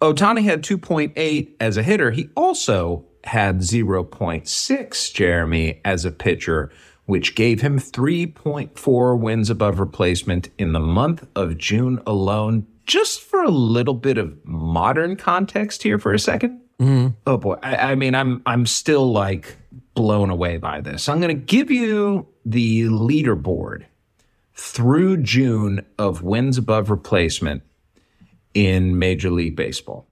Ohtani 0.00 0.44
had 0.44 0.62
2.8 0.62 1.52
as 1.58 1.76
a 1.76 1.82
hitter. 1.82 2.12
He 2.12 2.28
also 2.36 3.04
had 3.24 3.58
0.6, 3.58 5.12
Jeremy, 5.12 5.80
as 5.84 6.04
a 6.04 6.12
pitcher, 6.12 6.70
which 7.06 7.34
gave 7.34 7.60
him 7.60 7.80
3.4 7.80 9.18
wins 9.18 9.50
above 9.50 9.80
replacement 9.80 10.50
in 10.56 10.72
the 10.72 10.80
month 10.80 11.26
of 11.34 11.58
June 11.58 12.00
alone. 12.06 12.68
Just 12.86 13.20
for 13.20 13.42
a 13.42 13.50
little 13.50 13.94
bit 13.94 14.16
of 14.16 14.36
modern 14.44 15.16
context 15.16 15.82
here 15.82 15.98
for 15.98 16.12
a 16.12 16.18
2nd 16.18 16.61
mm-hmm. 16.82 17.08
Oh 17.26 17.36
boy. 17.36 17.56
I, 17.62 17.92
I 17.92 17.94
mean, 17.94 18.14
I'm 18.14 18.42
I'm 18.46 18.66
still 18.66 19.12
like 19.12 19.56
blown 19.94 20.30
away 20.30 20.58
by 20.58 20.80
this. 20.80 21.08
I'm 21.08 21.20
going 21.20 21.36
to 21.36 21.42
give 21.42 21.70
you 21.70 22.26
the 22.44 22.84
leaderboard 22.84 23.84
through 24.54 25.18
June 25.18 25.84
of 25.98 26.22
wins 26.22 26.58
above 26.58 26.90
replacement 26.90 27.62
in 28.54 28.98
Major 28.98 29.30
League 29.30 29.56
Baseball. 29.56 30.06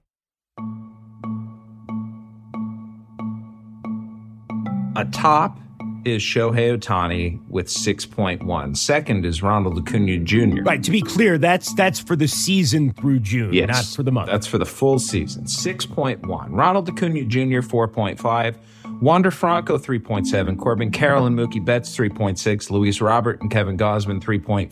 Atop 4.95 5.57
is 6.05 6.21
Shohei 6.21 6.77
Ohtani 6.77 7.39
with 7.49 7.67
6.1. 7.67 8.77
Second 8.77 9.25
is 9.25 9.41
Ronald 9.41 9.77
Acuna 9.79 10.17
Jr. 10.19 10.63
Right. 10.63 10.83
To 10.83 10.91
be 10.91 11.01
clear, 11.01 11.37
that's 11.37 11.73
that's 11.73 11.99
for 11.99 12.15
the 12.15 12.27
season 12.27 12.93
through 12.93 13.19
June, 13.19 13.53
yes, 13.53 13.67
not 13.67 13.85
for 13.95 14.03
the 14.03 14.11
month. 14.11 14.27
That's 14.29 14.47
for 14.47 14.57
the 14.57 14.65
full 14.65 14.99
season. 14.99 15.45
6.1. 15.45 16.47
Ronald 16.49 16.89
Acuna 16.89 17.23
Jr. 17.23 17.61
4.5. 17.61 18.55
Wander 19.01 19.31
Franco 19.31 19.79
3.7, 19.79 20.59
Corbin 20.59 20.91
Carroll 20.91 21.25
and 21.25 21.35
Mookie 21.35 21.63
Betts 21.63 21.97
3.6, 21.97 22.69
Luis 22.69 23.01
Robert 23.01 23.41
and 23.41 23.49
Kevin 23.49 23.75
Gausman 23.75 24.21
3.5, 24.21 24.69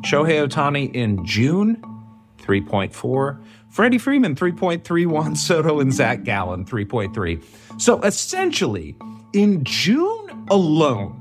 Shohei 0.00 0.48
Ohtani 0.48 0.94
in 0.94 1.22
June 1.26 1.76
3.4, 2.38 3.42
Freddie 3.68 3.98
Freeman 3.98 4.34
3.3, 4.34 5.06
Juan 5.06 5.36
Soto 5.36 5.80
and 5.80 5.92
Zach 5.92 6.24
Gallen 6.24 6.64
3.3. 6.64 7.42
So 7.80 8.00
essentially, 8.00 8.96
in 9.32 9.64
June 9.64 10.46
alone, 10.50 11.18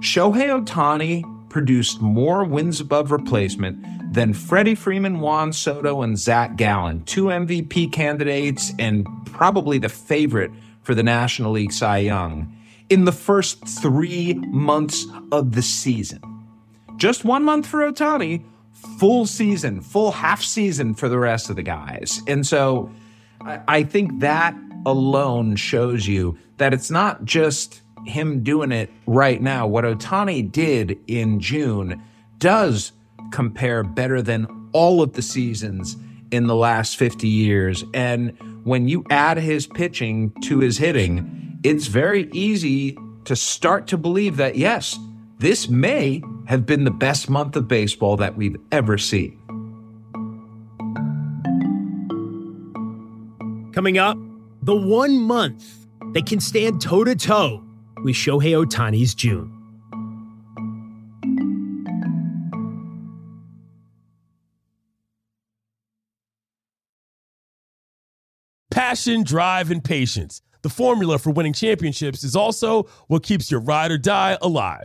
Shohei 0.00 0.48
Ohtani 0.48 1.24
produced 1.48 2.00
more 2.00 2.44
wins 2.44 2.80
above 2.80 3.10
replacement 3.10 3.84
than 4.12 4.32
Freddie 4.32 4.74
Freeman, 4.74 5.20
Juan 5.20 5.52
Soto, 5.52 6.02
and 6.02 6.18
Zach 6.18 6.56
Gallen, 6.56 7.04
two 7.04 7.26
MVP 7.26 7.92
candidates 7.92 8.72
and 8.78 9.06
probably 9.26 9.78
the 9.78 9.88
favorite 9.88 10.50
for 10.82 10.94
the 10.94 11.02
National 11.02 11.52
League 11.52 11.72
Cy 11.72 11.98
Young 11.98 12.54
in 12.88 13.04
the 13.04 13.12
first 13.12 13.66
three 13.66 14.34
months 14.34 15.06
of 15.30 15.52
the 15.52 15.62
season. 15.62 16.20
Just 16.96 17.24
one 17.24 17.44
month 17.44 17.66
for 17.66 17.80
Ohtani, 17.80 18.42
full 18.98 19.26
season, 19.26 19.82
full 19.82 20.10
half 20.10 20.42
season 20.42 20.94
for 20.94 21.08
the 21.08 21.18
rest 21.18 21.50
of 21.50 21.56
the 21.56 21.62
guys. 21.62 22.22
And 22.26 22.46
so 22.46 22.90
I 23.40 23.82
think 23.82 24.20
that 24.20 24.56
alone 24.86 25.56
shows 25.56 26.06
you 26.06 26.38
that 26.56 26.72
it's 26.72 26.90
not 26.90 27.24
just 27.24 27.82
him 28.06 28.42
doing 28.42 28.72
it 28.72 28.90
right 29.06 29.40
now. 29.40 29.66
What 29.66 29.84
Ohtani 29.84 30.50
did 30.50 30.98
in 31.06 31.40
June 31.40 32.02
does 32.38 32.92
compare 33.30 33.82
better 33.82 34.22
than 34.22 34.46
all 34.72 35.02
of 35.02 35.12
the 35.12 35.22
seasons 35.22 35.96
in 36.30 36.46
the 36.46 36.54
last 36.54 36.96
50 36.96 37.28
years. 37.28 37.84
And 37.94 38.36
when 38.64 38.88
you 38.88 39.04
add 39.10 39.38
his 39.38 39.66
pitching 39.66 40.32
to 40.42 40.58
his 40.58 40.78
hitting, 40.78 41.58
it's 41.62 41.86
very 41.86 42.28
easy 42.32 42.96
to 43.24 43.36
start 43.36 43.86
to 43.88 43.98
believe 43.98 44.36
that, 44.36 44.56
yes, 44.56 44.98
this 45.38 45.68
may 45.68 46.22
have 46.46 46.66
been 46.66 46.84
the 46.84 46.90
best 46.90 47.28
month 47.28 47.56
of 47.56 47.68
baseball 47.68 48.16
that 48.16 48.36
we've 48.36 48.56
ever 48.72 48.98
seen. 48.98 49.34
Coming 53.72 53.98
up, 53.98 54.18
the 54.68 54.76
one 54.76 55.18
month 55.18 55.86
that 56.12 56.26
can 56.26 56.38
stand 56.38 56.78
toe 56.78 57.02
to 57.02 57.16
toe 57.16 57.64
with 58.04 58.14
Shohei 58.14 58.52
Ohtani's 58.52 59.14
June. 59.14 59.50
Passion, 68.70 69.22
drive, 69.22 69.70
and 69.70 69.82
patience. 69.82 70.42
The 70.60 70.68
formula 70.68 71.18
for 71.18 71.30
winning 71.30 71.54
championships 71.54 72.22
is 72.22 72.36
also 72.36 72.82
what 73.06 73.22
keeps 73.22 73.50
your 73.50 73.60
ride 73.60 73.90
or 73.90 73.96
die 73.96 74.36
alive. 74.42 74.84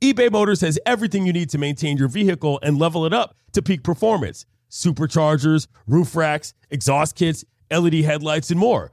eBay 0.00 0.30
Motors 0.30 0.60
has 0.60 0.78
everything 0.86 1.26
you 1.26 1.32
need 1.32 1.50
to 1.50 1.58
maintain 1.58 1.96
your 1.96 2.06
vehicle 2.06 2.60
and 2.62 2.78
level 2.78 3.04
it 3.04 3.12
up 3.12 3.34
to 3.52 3.62
peak 3.62 3.82
performance 3.82 4.46
superchargers, 4.70 5.66
roof 5.88 6.14
racks, 6.14 6.54
exhaust 6.70 7.16
kits, 7.16 7.44
LED 7.72 7.94
headlights, 7.94 8.52
and 8.52 8.60
more. 8.60 8.92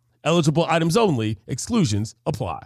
Eligible 0.23 0.65
items 0.67 0.95
only, 0.95 1.39
exclusions 1.47 2.15
apply. 2.25 2.63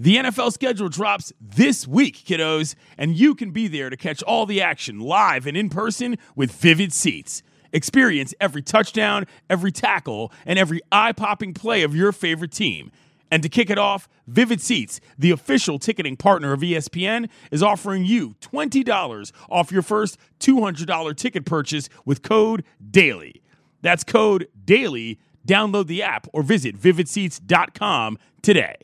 The 0.00 0.16
NFL 0.16 0.52
schedule 0.52 0.88
drops 0.88 1.32
this 1.40 1.86
week, 1.86 2.16
kiddos, 2.24 2.74
and 2.98 3.14
you 3.14 3.34
can 3.34 3.52
be 3.52 3.68
there 3.68 3.90
to 3.90 3.96
catch 3.96 4.22
all 4.24 4.44
the 4.44 4.60
action 4.60 4.98
live 4.98 5.46
and 5.46 5.56
in 5.56 5.68
person 5.68 6.16
with 6.34 6.50
Vivid 6.50 6.92
Seats. 6.92 7.42
Experience 7.72 8.34
every 8.40 8.62
touchdown, 8.62 9.26
every 9.48 9.70
tackle, 9.70 10.32
and 10.46 10.58
every 10.58 10.80
eye 10.90 11.12
popping 11.12 11.54
play 11.54 11.82
of 11.82 11.94
your 11.94 12.10
favorite 12.10 12.52
team. 12.52 12.90
And 13.30 13.42
to 13.42 13.48
kick 13.48 13.70
it 13.70 13.78
off, 13.78 14.08
Vivid 14.26 14.60
Seats, 14.60 15.00
the 15.18 15.30
official 15.30 15.78
ticketing 15.78 16.16
partner 16.16 16.52
of 16.52 16.60
ESPN, 16.60 17.28
is 17.50 17.62
offering 17.62 18.04
you 18.04 18.34
$20 18.40 19.32
off 19.48 19.72
your 19.72 19.82
first 19.82 20.18
$200 20.40 21.16
ticket 21.16 21.44
purchase 21.44 21.88
with 22.04 22.22
code 22.22 22.64
DAILY. 22.90 23.42
That's 23.82 24.02
code 24.04 24.48
DAILY. 24.64 25.18
Download 25.46 25.86
the 25.86 26.02
app 26.02 26.26
or 26.32 26.42
visit 26.42 26.80
vividseats.com 26.80 28.18
today. 28.42 28.76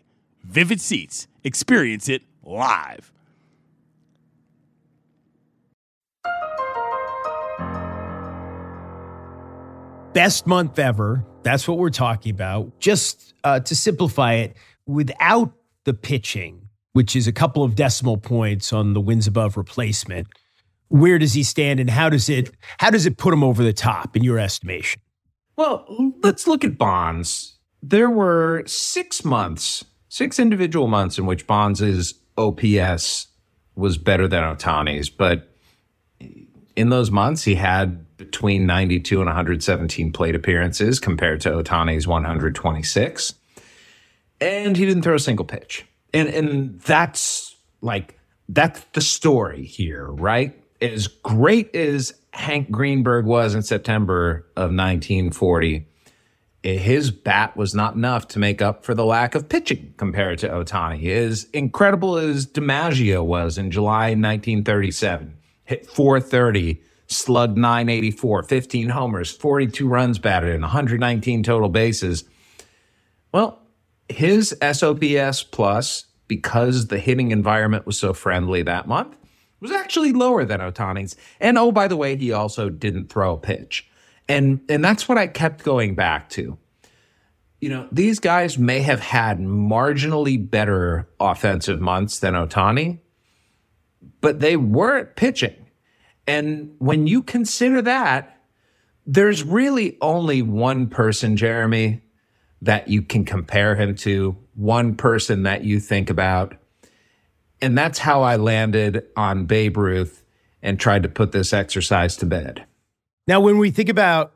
Vivid 0.45 0.81
Seats, 0.81 1.29
experience 1.45 2.09
it 2.09 2.23
live. 2.43 3.13
Best 10.13 10.47
month 10.47 10.79
ever. 10.79 11.25
That's 11.45 11.69
what 11.69 11.79
we're 11.79 11.91
talking 11.91 12.33
about. 12.33 12.79
Just 12.81 13.33
uh, 13.45 13.61
to 13.61 13.77
simplify 13.77 14.35
it, 14.35 14.57
without 14.87 15.53
the 15.85 15.95
pitching, 15.95 16.69
which 16.93 17.15
is 17.15 17.29
a 17.29 17.33
couple 17.33 17.63
of 17.63 17.77
decimal 17.77 18.17
points 18.17 18.73
on 18.73 18.93
the 18.93 19.01
wins 19.01 19.27
above 19.27 19.57
replacement, 19.57 20.27
where 20.89 21.19
does 21.19 21.35
he 21.35 21.45
stand 21.45 21.79
and 21.79 21.89
how 21.89 22.09
does 22.09 22.29
it 22.29 22.51
how 22.79 22.91
does 22.91 23.07
it 23.07 23.17
put 23.17 23.33
him 23.33 23.45
over 23.45 23.63
the 23.63 23.73
top 23.73 24.17
in 24.17 24.25
your 24.25 24.39
estimation? 24.39 25.01
Well, 25.61 26.15
let's 26.23 26.47
look 26.47 26.65
at 26.65 26.79
Bonds. 26.79 27.59
There 27.83 28.09
were 28.09 28.63
six 28.65 29.27
months, 29.27 29.85
six 30.09 30.39
individual 30.39 30.87
months 30.87 31.19
in 31.19 31.27
which 31.27 31.47
Bonds' 31.47 32.15
OPS 32.39 33.27
was 33.75 33.99
better 33.99 34.27
than 34.27 34.43
Ohtani's, 34.43 35.11
but 35.11 35.55
in 36.77 36.89
those 36.89 37.11
months 37.11 37.43
he 37.43 37.57
had 37.57 38.17
between 38.17 38.65
92 38.65 39.19
and 39.21 39.27
117 39.27 40.13
plate 40.13 40.35
appearances 40.35 40.99
compared 40.99 41.43
to 41.43 41.51
Ohtani's 41.51 42.07
126. 42.07 43.35
And 44.41 44.79
he 44.79 44.87
didn't 44.87 45.03
throw 45.03 45.17
a 45.17 45.21
single 45.21 45.45
pitch. 45.45 45.85
And 46.15 46.31
and 46.31 46.81
that's 46.81 47.55
like 47.83 48.19
that's 48.49 48.81
the 48.95 49.03
story 49.03 49.67
here, 49.67 50.07
right? 50.07 50.59
As 50.81 51.07
great 51.07 51.77
as 51.77 52.15
Hank 52.33 52.71
Greenberg 52.71 53.27
was 53.27 53.55
in 53.55 53.63
September 53.63 54.47
of 54.57 54.71
1940, 54.71 55.87
his 56.63 57.11
bat 57.11 57.57
was 57.57 57.75
not 57.75 57.95
enough 57.95 58.29
to 58.29 58.39
make 58.39 58.61
up 58.61 58.85
for 58.85 58.95
the 58.95 59.05
lack 59.05 59.35
of 59.35 59.49
pitching 59.49 59.95
compared 59.97 60.39
to 60.41 60.49
Ohtani. 60.49 61.07
As 61.07 61.45
incredible 61.53 62.17
as 62.17 62.47
DiMaggio 62.47 63.25
was 63.25 63.57
in 63.57 63.71
July 63.71 64.11
1937, 64.11 65.37
hit 65.65 65.87
430 65.87 66.83
slugged 67.07 67.57
984, 67.57 68.45
15 68.45 68.89
homers, 68.91 69.33
42 69.33 69.89
runs 69.89 70.19
batted, 70.19 70.55
and 70.55 70.63
119 70.63 71.43
total 71.43 71.69
bases. 71.69 72.25
Well, 73.33 73.63
his 74.09 74.57
SOPS 74.61 75.43
plus, 75.43 76.07
because 76.29 76.87
the 76.87 76.99
hitting 76.99 77.31
environment 77.31 77.87
was 77.87 77.99
so 77.99 78.13
friendly 78.13 78.63
that 78.63 78.87
month, 78.87 79.17
was 79.61 79.71
actually 79.73 80.13
lower 80.13 80.45
than 80.45 80.61
Ohtani's. 80.61 81.17
And 81.39 81.59
oh, 81.59 81.73
by 81.73 81.89
the 81.89 81.97
way, 81.97 82.17
he 82.17 82.33
also 82.33 82.69
didn't 82.69 83.09
throw 83.09 83.35
a 83.35 83.39
pitch. 83.39 83.89
And 84.29 84.61
and 84.69 84.85
that's 84.85 85.09
what 85.09 85.19
I 85.19 85.27
kept 85.27 85.65
going 85.65 85.95
back 85.95 86.29
to. 86.31 86.57
You 87.61 87.69
know, 87.69 87.89
these 87.93 88.21
guys 88.21 88.59
may 88.59 88.81
have 88.81 89.01
had 89.01 89.39
marginally 89.39 90.51
better 90.51 91.09
offensive 91.19 91.81
months 91.81 92.21
than 92.21 92.35
Ohtani, 92.35 93.01
but 94.21 94.41
they 94.41 94.57
weren't 94.57 95.15
pitching. 95.17 95.67
And 96.27 96.75
when 96.79 97.07
you 97.07 97.23
consider 97.23 97.83
that, 97.83 98.41
there's 99.07 99.43
really 99.43 99.99
only 100.01 100.41
one 100.43 100.87
person, 100.87 101.37
Jeremy, 101.37 102.01
that 102.63 102.89
you 102.89 103.03
can 103.03 103.25
compare 103.25 103.75
him 103.75 103.95
to, 103.97 104.37
one 104.55 104.95
person 104.95 105.43
that 105.43 105.65
you 105.65 105.81
think 105.81 106.11
about. 106.11 106.55
And 107.63 107.77
that's 107.77 107.99
how 107.99 108.23
I 108.23 108.37
landed 108.37 109.07
on 109.17 109.47
Babe 109.47 109.77
Ruth 109.77 110.25
and 110.63 110.79
tried 110.79 111.03
to 111.03 111.09
put 111.09 111.33
this 111.33 111.53
exercise 111.53 112.17
to 112.19 112.27
bed. 112.27 112.65
Now, 113.27 113.41
when 113.41 113.59
we 113.59 113.71
think 113.71 113.89
about 113.89 114.33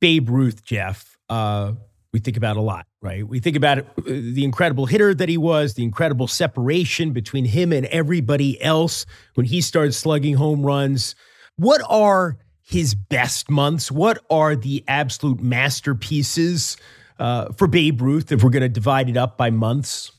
Babe 0.00 0.28
Ruth, 0.30 0.64
Jeff, 0.64 1.18
uh, 1.28 1.72
we 2.12 2.20
think 2.20 2.36
about 2.36 2.56
a 2.56 2.60
lot, 2.60 2.86
right? 3.02 3.26
We 3.26 3.40
think 3.40 3.56
about 3.56 3.78
uh, 3.78 3.84
the 4.06 4.44
incredible 4.44 4.86
hitter 4.86 5.14
that 5.14 5.28
he 5.28 5.36
was, 5.36 5.74
the 5.74 5.82
incredible 5.82 6.26
separation 6.26 7.12
between 7.12 7.44
him 7.44 7.72
and 7.72 7.86
everybody 7.86 8.60
else 8.62 9.06
when 9.34 9.46
he 9.46 9.60
started 9.60 9.92
slugging 9.92 10.34
home 10.34 10.64
runs. 10.64 11.14
What 11.56 11.82
are 11.88 12.38
his 12.62 12.94
best 12.94 13.50
months? 13.50 13.90
What 13.90 14.24
are 14.30 14.56
the 14.56 14.84
absolute 14.88 15.40
masterpieces 15.40 16.76
uh, 17.18 17.52
for 17.52 17.66
Babe 17.66 18.00
Ruth 18.00 18.32
if 18.32 18.42
we're 18.42 18.50
going 18.50 18.62
to 18.62 18.68
divide 18.68 19.08
it 19.10 19.16
up 19.16 19.36
by 19.36 19.50
months? 19.50 20.12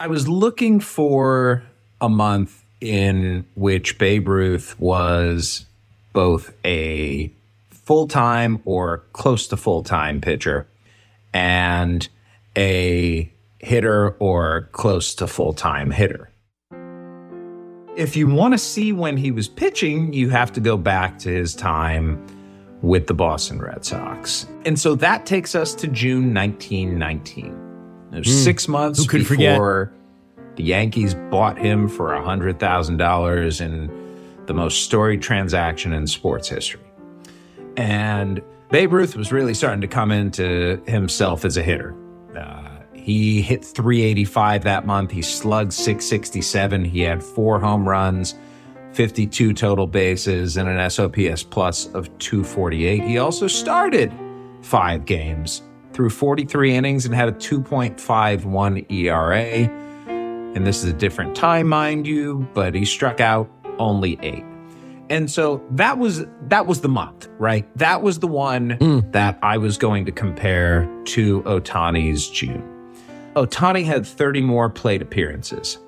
I 0.00 0.06
was 0.06 0.28
looking 0.28 0.80
for 0.80 1.62
a 2.04 2.08
month 2.08 2.64
in 2.80 3.46
which 3.54 3.98
Babe 3.98 4.28
Ruth 4.28 4.78
was 4.78 5.66
both 6.12 6.54
a 6.64 7.32
full 7.70 8.06
time 8.06 8.60
or 8.64 9.04
close 9.12 9.46
to 9.48 9.56
full 9.56 9.82
time 9.82 10.20
pitcher 10.20 10.66
and 11.32 12.08
a 12.56 13.30
hitter 13.58 14.10
or 14.18 14.68
close 14.72 15.14
to 15.16 15.26
full 15.26 15.54
time 15.54 15.90
hitter. 15.90 16.30
If 17.96 18.16
you 18.16 18.26
want 18.26 18.52
to 18.52 18.58
see 18.58 18.92
when 18.92 19.16
he 19.16 19.30
was 19.30 19.48
pitching, 19.48 20.12
you 20.12 20.28
have 20.30 20.52
to 20.52 20.60
go 20.60 20.76
back 20.76 21.18
to 21.20 21.28
his 21.28 21.54
time 21.54 22.24
with 22.82 23.06
the 23.06 23.14
Boston 23.14 23.60
Red 23.60 23.84
Sox. 23.84 24.46
And 24.66 24.78
so 24.78 24.94
that 24.96 25.26
takes 25.26 25.54
us 25.54 25.74
to 25.76 25.86
June 25.86 26.34
1919. 26.34 27.60
Mm. 28.10 28.26
Six 28.26 28.68
months 28.68 28.98
Who 29.00 29.06
could 29.06 29.20
before 29.20 29.86
forget? 29.86 30.03
The 30.56 30.62
Yankees 30.62 31.14
bought 31.14 31.58
him 31.58 31.88
for 31.88 32.10
$100,000 32.10 33.60
in 33.60 34.46
the 34.46 34.54
most 34.54 34.82
storied 34.84 35.22
transaction 35.22 35.92
in 35.92 36.06
sports 36.06 36.48
history. 36.48 36.80
And 37.76 38.42
Babe 38.70 38.92
Ruth 38.92 39.16
was 39.16 39.32
really 39.32 39.54
starting 39.54 39.80
to 39.80 39.88
come 39.88 40.10
into 40.10 40.82
himself 40.86 41.44
as 41.44 41.56
a 41.56 41.62
hitter. 41.62 41.94
Uh, 42.36 42.80
he 42.94 43.42
hit 43.42 43.64
385 43.64 44.64
that 44.64 44.86
month. 44.86 45.10
He 45.10 45.22
slugged 45.22 45.72
667. 45.72 46.84
He 46.84 47.00
had 47.00 47.22
four 47.22 47.60
home 47.60 47.88
runs, 47.88 48.34
52 48.92 49.52
total 49.54 49.86
bases, 49.86 50.56
and 50.56 50.68
an 50.68 50.90
SOPS 50.90 51.42
plus 51.42 51.86
of 51.88 52.16
248. 52.18 53.02
He 53.04 53.18
also 53.18 53.46
started 53.46 54.12
five 54.62 55.04
games 55.04 55.62
through 55.92 56.10
43 56.10 56.74
innings 56.74 57.06
and 57.06 57.14
had 57.14 57.28
a 57.28 57.32
2.51 57.32 58.90
ERA. 58.90 59.83
And 60.54 60.66
this 60.66 60.84
is 60.84 60.90
a 60.90 60.92
different 60.92 61.34
time, 61.34 61.68
mind 61.68 62.06
you, 62.06 62.48
but 62.54 62.74
he 62.74 62.84
struck 62.84 63.20
out 63.20 63.50
only 63.78 64.18
eight. 64.22 64.44
And 65.10 65.30
so 65.30 65.62
that 65.72 65.98
was 65.98 66.24
that 66.48 66.66
was 66.66 66.80
the 66.80 66.88
month, 66.88 67.28
right? 67.38 67.66
That 67.76 68.02
was 68.02 68.20
the 68.20 68.26
one 68.26 68.70
mm. 68.70 69.12
that 69.12 69.38
I 69.42 69.58
was 69.58 69.76
going 69.76 70.06
to 70.06 70.12
compare 70.12 70.88
to 71.06 71.42
Ohtani's 71.42 72.28
June. 72.30 72.70
Ohtani 73.34 73.84
had 73.84 74.06
30 74.06 74.42
more 74.42 74.70
plate 74.70 75.02
appearances. 75.02 75.78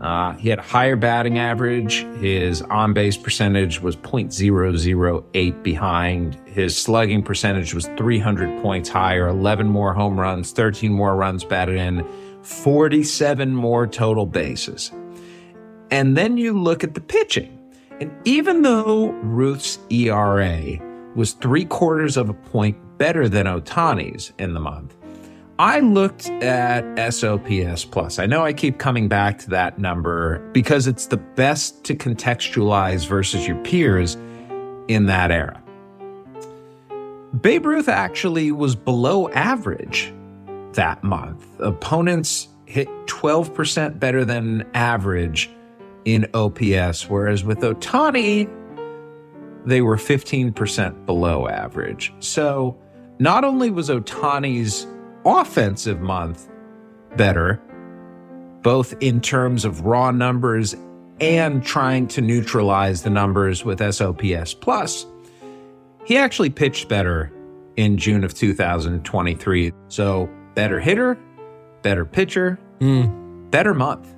Uh, 0.00 0.32
he 0.32 0.48
had 0.48 0.58
a 0.58 0.62
higher 0.62 0.96
batting 0.96 1.38
average. 1.38 2.04
His 2.18 2.60
on 2.62 2.92
base 2.92 3.16
percentage 3.16 3.80
was 3.80 3.94
0.008 3.94 5.62
behind. 5.62 6.40
His 6.46 6.76
slugging 6.76 7.22
percentage 7.22 7.72
was 7.72 7.86
300 7.96 8.60
points 8.62 8.88
higher, 8.88 9.28
11 9.28 9.68
more 9.68 9.94
home 9.94 10.18
runs, 10.18 10.50
13 10.50 10.92
more 10.92 11.14
runs 11.14 11.44
batted 11.44 11.76
in, 11.76 12.04
47 12.42 13.54
more 13.54 13.86
total 13.86 14.26
bases. 14.26 14.90
And 15.90 16.16
then 16.16 16.36
you 16.36 16.58
look 16.58 16.82
at 16.82 16.94
the 16.94 17.00
pitching. 17.00 17.58
And 18.00 18.10
even 18.24 18.62
though 18.62 19.10
Ruth's 19.22 19.78
ERA 19.90 20.78
was 21.14 21.34
three 21.34 21.64
quarters 21.64 22.16
of 22.16 22.28
a 22.28 22.34
point 22.34 22.76
better 22.98 23.28
than 23.28 23.46
Ohtani's 23.46 24.32
in 24.38 24.54
the 24.54 24.60
month, 24.60 24.96
I 25.58 25.80
looked 25.80 26.28
at 26.42 27.12
SOPS 27.12 27.84
plus. 27.84 28.18
I 28.18 28.26
know 28.26 28.42
I 28.42 28.52
keep 28.52 28.78
coming 28.78 29.06
back 29.06 29.38
to 29.40 29.50
that 29.50 29.78
number 29.78 30.38
because 30.52 30.86
it's 30.86 31.06
the 31.06 31.18
best 31.18 31.84
to 31.84 31.94
contextualize 31.94 33.06
versus 33.06 33.46
your 33.46 33.62
peers 33.62 34.16
in 34.88 35.06
that 35.06 35.30
era. 35.30 35.62
Babe 37.40 37.66
Ruth 37.66 37.88
actually 37.88 38.50
was 38.50 38.74
below 38.74 39.28
average 39.30 40.12
that 40.74 41.02
month. 41.02 41.46
Opponents 41.60 42.48
hit 42.66 42.88
12% 43.06 43.98
better 43.98 44.24
than 44.24 44.66
average 44.74 45.50
in 46.04 46.26
OPS, 46.34 47.08
whereas 47.08 47.44
with 47.44 47.60
Ohtani, 47.60 48.50
they 49.64 49.80
were 49.80 49.96
15% 49.96 51.06
below 51.06 51.48
average. 51.48 52.12
So 52.20 52.76
not 53.18 53.44
only 53.44 53.70
was 53.70 53.88
Ohtani's 53.88 54.86
offensive 55.24 56.00
month 56.00 56.48
better, 57.16 57.60
both 58.62 58.94
in 59.00 59.20
terms 59.20 59.64
of 59.64 59.82
raw 59.82 60.10
numbers 60.10 60.74
and 61.20 61.62
trying 61.62 62.08
to 62.08 62.20
neutralize 62.20 63.02
the 63.02 63.10
numbers 63.10 63.64
with 63.64 63.80
SOPS 63.94 64.54
plus, 64.54 65.06
he 66.04 66.16
actually 66.16 66.50
pitched 66.50 66.88
better 66.88 67.32
in 67.76 67.96
June 67.96 68.24
of 68.24 68.34
2023. 68.34 69.72
So 69.88 70.28
better 70.54 70.80
hitter, 70.80 71.18
better 71.82 72.04
pitcher, 72.04 72.58
mm. 72.80 73.50
better 73.50 73.74
month. 73.74 74.14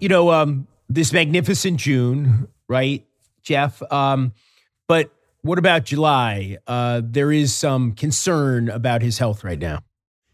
You 0.00 0.08
know, 0.08 0.30
um, 0.30 0.66
this 0.88 1.12
magnificent 1.12 1.78
June, 1.78 2.48
right, 2.68 3.06
Jeff? 3.42 3.82
Um, 3.92 4.32
but 4.88 5.10
what 5.42 5.58
about 5.58 5.84
July? 5.84 6.58
Uh, 6.66 7.02
there 7.04 7.30
is 7.32 7.54
some 7.54 7.92
concern 7.92 8.68
about 8.70 9.02
his 9.02 9.18
health 9.18 9.44
right 9.44 9.58
now. 9.58 9.80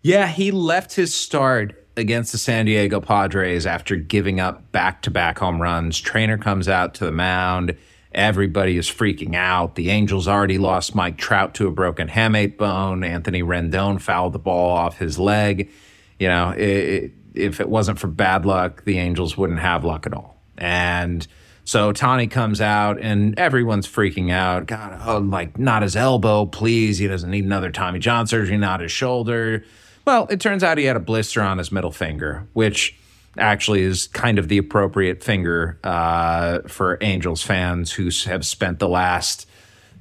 Yeah, 0.03 0.29
he 0.29 0.51
left 0.53 0.95
his 0.95 1.15
start 1.15 1.87
against 1.97 2.33
the 2.33 2.39
San 2.39 2.67
Diego 2.67 3.01
Padres 3.01 3.67
after 3.67 3.97
giving 3.97 4.39
up 4.39 4.71
back 4.71 5.03
to 5.03 5.11
back 5.11 5.39
home 5.39 5.61
runs. 5.61 5.99
Trainer 5.99 6.39
comes 6.39 6.69
out 6.69 6.95
to 6.95 7.05
the 7.05 7.13
mound. 7.13 7.77
Everybody 8.17 8.79
is 8.79 8.89
freaking 8.89 9.35
out. 9.35 9.75
The 9.75 9.91
Angels 9.91 10.27
already 10.27 10.57
lost 10.57 10.95
Mike 10.95 11.19
Trout 11.19 11.55
to 11.57 11.67
a 11.67 11.71
broken 11.71 12.09
hamate 12.09 12.57
bone. 12.57 13.05
Anthony 13.05 13.43
Rendon 13.43 14.01
fouled 14.01 14.33
the 14.33 14.39
ball 14.39 14.71
off 14.71 14.97
his 14.97 15.19
leg. 15.19 15.71
You 16.19 16.29
know, 16.29 16.51
it, 16.51 17.13
if 17.35 17.61
it 17.61 17.69
wasn't 17.69 17.99
for 17.99 18.07
bad 18.07 18.47
luck, 18.47 18.85
the 18.85 18.99
Angels 18.99 19.37
wouldn't 19.37 19.59
have 19.59 19.85
luck 19.85 20.07
at 20.07 20.15
all. 20.15 20.41
And 20.57 21.27
so 21.65 21.93
Tani 21.93 22.27
comes 22.27 22.63
out 22.63 22.99
and 22.99 23.39
everyone's 23.39 23.87
freaking 23.87 24.33
out. 24.33 24.65
God, 24.65 24.99
oh, 25.05 25.19
like 25.19 25.59
not 25.59 25.83
his 25.83 25.95
elbow, 25.95 26.47
please. 26.47 26.97
He 26.97 27.07
doesn't 27.07 27.31
need 27.31 27.45
another 27.45 27.71
Tommy 27.71 27.99
John 27.99 28.27
surgery, 28.27 28.57
not 28.57 28.81
his 28.81 28.93
shoulder. 28.93 29.63
Well, 30.07 30.27
it 30.31 30.41
turns 30.41 30.65
out 30.65 30.79
he 30.79 30.85
had 30.85 30.97
a 30.97 31.01
blister 31.01 31.43
on 31.43 31.59
his 31.59 31.71
middle 31.71 31.93
finger, 31.93 32.47
which 32.55 32.97
actually 33.39 33.83
is 33.83 34.09
kind 34.09 34.39
of 34.39 34.49
the 34.49 34.59
appropriate 34.59 35.23
finger 35.23 35.79
uh, 35.85 36.61
for 36.67 36.99
Angels 37.01 37.43
fans 37.43 37.93
who 37.93 38.11
have 38.27 38.47
spent 38.47 38.79
the 38.79 38.89
last 38.89 39.49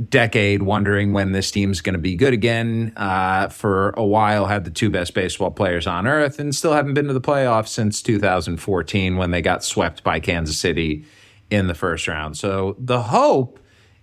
decade 0.09 0.61
wondering 0.61 1.13
when 1.13 1.31
this 1.31 1.51
team's 1.51 1.81
going 1.81 1.93
to 1.93 1.99
be 1.99 2.15
good 2.15 2.33
again. 2.33 2.91
Uh, 2.97 3.47
for 3.47 3.91
a 3.91 4.05
while, 4.05 4.45
had 4.45 4.65
the 4.65 4.71
two 4.71 4.89
best 4.89 5.13
baseball 5.13 5.51
players 5.51 5.87
on 5.87 6.07
earth, 6.07 6.39
and 6.39 6.53
still 6.53 6.73
haven't 6.73 6.93
been 6.93 7.07
to 7.07 7.13
the 7.13 7.21
playoffs 7.21 7.69
since 7.69 8.01
2014 8.01 9.17
when 9.17 9.31
they 9.31 9.41
got 9.41 9.63
swept 9.63 10.03
by 10.03 10.19
Kansas 10.19 10.59
City 10.59 11.05
in 11.49 11.67
the 11.67 11.75
first 11.75 12.07
round. 12.07 12.37
So 12.37 12.75
the 12.79 13.03
hope 13.03 13.59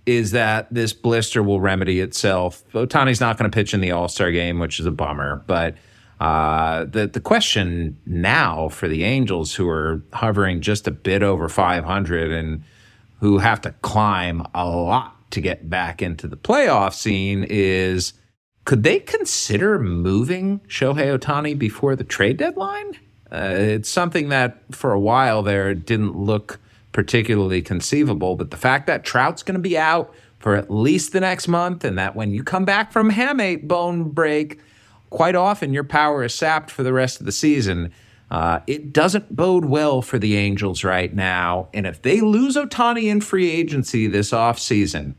is 0.06 0.32
that 0.32 0.72
this 0.72 0.92
blister 0.92 1.42
will 1.42 1.60
remedy 1.60 2.00
itself. 2.00 2.64
Ohtani's 2.72 3.20
not 3.20 3.38
going 3.38 3.50
to 3.50 3.54
pitch 3.54 3.72
in 3.72 3.80
the 3.80 3.92
All 3.92 4.08
Star 4.08 4.32
game, 4.32 4.58
which 4.58 4.80
is 4.80 4.86
a 4.86 4.90
bummer. 4.90 5.44
But 5.46 5.76
uh, 6.22 6.84
the 6.84 7.08
the 7.08 7.18
question 7.18 7.98
now 8.06 8.68
for 8.68 8.86
the 8.86 9.02
Angels, 9.02 9.56
who 9.56 9.68
are 9.68 10.04
hovering 10.12 10.60
just 10.60 10.86
a 10.86 10.92
bit 10.92 11.20
over 11.20 11.48
500 11.48 12.30
and 12.30 12.62
who 13.18 13.38
have 13.38 13.60
to 13.62 13.72
climb 13.82 14.46
a 14.54 14.64
lot 14.64 15.16
to 15.32 15.40
get 15.40 15.68
back 15.68 16.00
into 16.00 16.28
the 16.28 16.36
playoff 16.36 16.92
scene, 16.94 17.44
is 17.50 18.12
could 18.64 18.84
they 18.84 19.00
consider 19.00 19.80
moving 19.80 20.60
Shohei 20.68 21.18
Ohtani 21.18 21.58
before 21.58 21.96
the 21.96 22.04
trade 22.04 22.36
deadline? 22.36 22.92
Uh, 23.32 23.54
it's 23.56 23.88
something 23.88 24.28
that 24.28 24.62
for 24.70 24.92
a 24.92 25.00
while 25.00 25.42
there 25.42 25.74
didn't 25.74 26.16
look 26.16 26.60
particularly 26.92 27.62
conceivable. 27.62 28.36
But 28.36 28.52
the 28.52 28.56
fact 28.56 28.86
that 28.86 29.04
Trout's 29.04 29.42
going 29.42 29.56
to 29.56 29.60
be 29.60 29.76
out 29.76 30.14
for 30.38 30.54
at 30.54 30.70
least 30.70 31.12
the 31.12 31.20
next 31.20 31.48
month, 31.48 31.84
and 31.84 31.98
that 31.98 32.14
when 32.14 32.30
you 32.30 32.44
come 32.44 32.64
back 32.64 32.92
from 32.92 33.10
hamate 33.10 33.66
bone 33.66 34.10
break, 34.10 34.60
quite 35.12 35.36
often 35.36 35.74
your 35.74 35.84
power 35.84 36.24
is 36.24 36.34
sapped 36.34 36.70
for 36.70 36.82
the 36.82 36.92
rest 36.92 37.20
of 37.20 37.26
the 37.26 37.32
season. 37.32 37.92
Uh, 38.30 38.60
it 38.66 38.94
doesn't 38.94 39.36
bode 39.36 39.66
well 39.66 40.00
for 40.00 40.18
the 40.18 40.36
Angels 40.36 40.82
right 40.82 41.14
now. 41.14 41.68
And 41.74 41.86
if 41.86 42.00
they 42.00 42.22
lose 42.22 42.56
Ohtani 42.56 43.04
in 43.04 43.20
free 43.20 43.50
agency 43.50 44.06
this 44.06 44.30
offseason, 44.30 45.14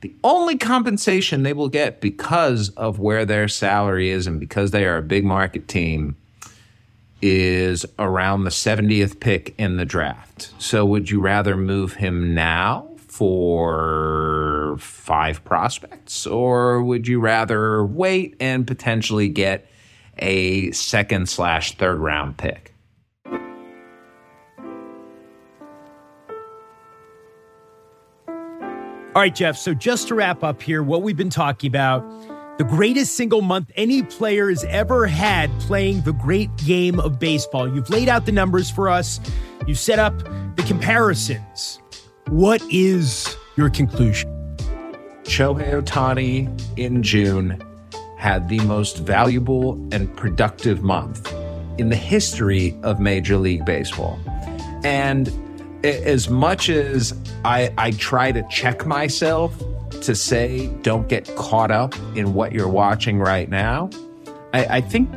the 0.00 0.12
only 0.24 0.58
compensation 0.58 1.44
they 1.44 1.52
will 1.52 1.68
get 1.68 2.00
because 2.00 2.70
of 2.70 2.98
where 2.98 3.24
their 3.24 3.46
salary 3.46 4.10
is 4.10 4.26
and 4.26 4.40
because 4.40 4.72
they 4.72 4.84
are 4.84 4.96
a 4.96 5.02
big 5.02 5.24
market 5.24 5.68
team 5.68 6.16
is 7.22 7.86
around 8.00 8.44
the 8.44 8.50
70th 8.50 9.20
pick 9.20 9.54
in 9.58 9.76
the 9.76 9.84
draft. 9.84 10.52
So 10.58 10.84
would 10.86 11.08
you 11.08 11.20
rather 11.20 11.56
move 11.56 11.94
him 11.94 12.34
now 12.34 12.89
for 13.20 14.78
five 14.78 15.44
prospects 15.44 16.26
or 16.26 16.82
would 16.82 17.06
you 17.06 17.20
rather 17.20 17.84
wait 17.84 18.34
and 18.40 18.66
potentially 18.66 19.28
get 19.28 19.70
a 20.20 20.70
second 20.70 21.28
slash 21.28 21.76
third 21.76 21.98
round 21.98 22.38
pick? 22.38 22.72
All 29.14 29.20
right, 29.20 29.34
Jeff. 29.34 29.58
So 29.58 29.74
just 29.74 30.08
to 30.08 30.14
wrap 30.14 30.42
up 30.42 30.62
here, 30.62 30.82
what 30.82 31.02
we've 31.02 31.14
been 31.14 31.28
talking 31.28 31.68
about 31.68 32.00
the 32.56 32.64
greatest 32.64 33.16
single 33.16 33.42
month 33.42 33.70
any 33.76 34.02
player 34.02 34.48
has 34.48 34.64
ever 34.64 35.06
had 35.06 35.50
playing 35.60 36.00
the 36.02 36.14
great 36.14 36.48
game 36.56 36.98
of 36.98 37.18
baseball. 37.18 37.68
You've 37.68 37.90
laid 37.90 38.08
out 38.08 38.24
the 38.24 38.32
numbers 38.32 38.70
for 38.70 38.88
us, 38.88 39.20
you 39.66 39.74
set 39.74 39.98
up 39.98 40.18
the 40.56 40.64
comparisons. 40.66 41.80
What 42.30 42.62
is 42.70 43.36
your 43.56 43.68
conclusion? 43.70 44.30
Shohei 45.24 45.82
Ohtani 45.82 46.48
in 46.78 47.02
June 47.02 47.60
had 48.18 48.48
the 48.48 48.60
most 48.60 48.98
valuable 48.98 49.72
and 49.90 50.16
productive 50.16 50.80
month 50.80 51.34
in 51.76 51.88
the 51.88 51.96
history 51.96 52.78
of 52.84 53.00
Major 53.00 53.36
League 53.36 53.64
Baseball. 53.64 54.16
And 54.84 55.28
as 55.84 56.30
much 56.30 56.68
as 56.68 57.18
I, 57.44 57.74
I 57.76 57.90
try 57.90 58.30
to 58.30 58.46
check 58.48 58.86
myself 58.86 59.60
to 60.02 60.14
say, 60.14 60.68
don't 60.82 61.08
get 61.08 61.34
caught 61.34 61.72
up 61.72 61.96
in 62.14 62.32
what 62.34 62.52
you're 62.52 62.68
watching 62.68 63.18
right 63.18 63.48
now, 63.48 63.90
I, 64.54 64.76
I 64.76 64.80
think 64.82 65.10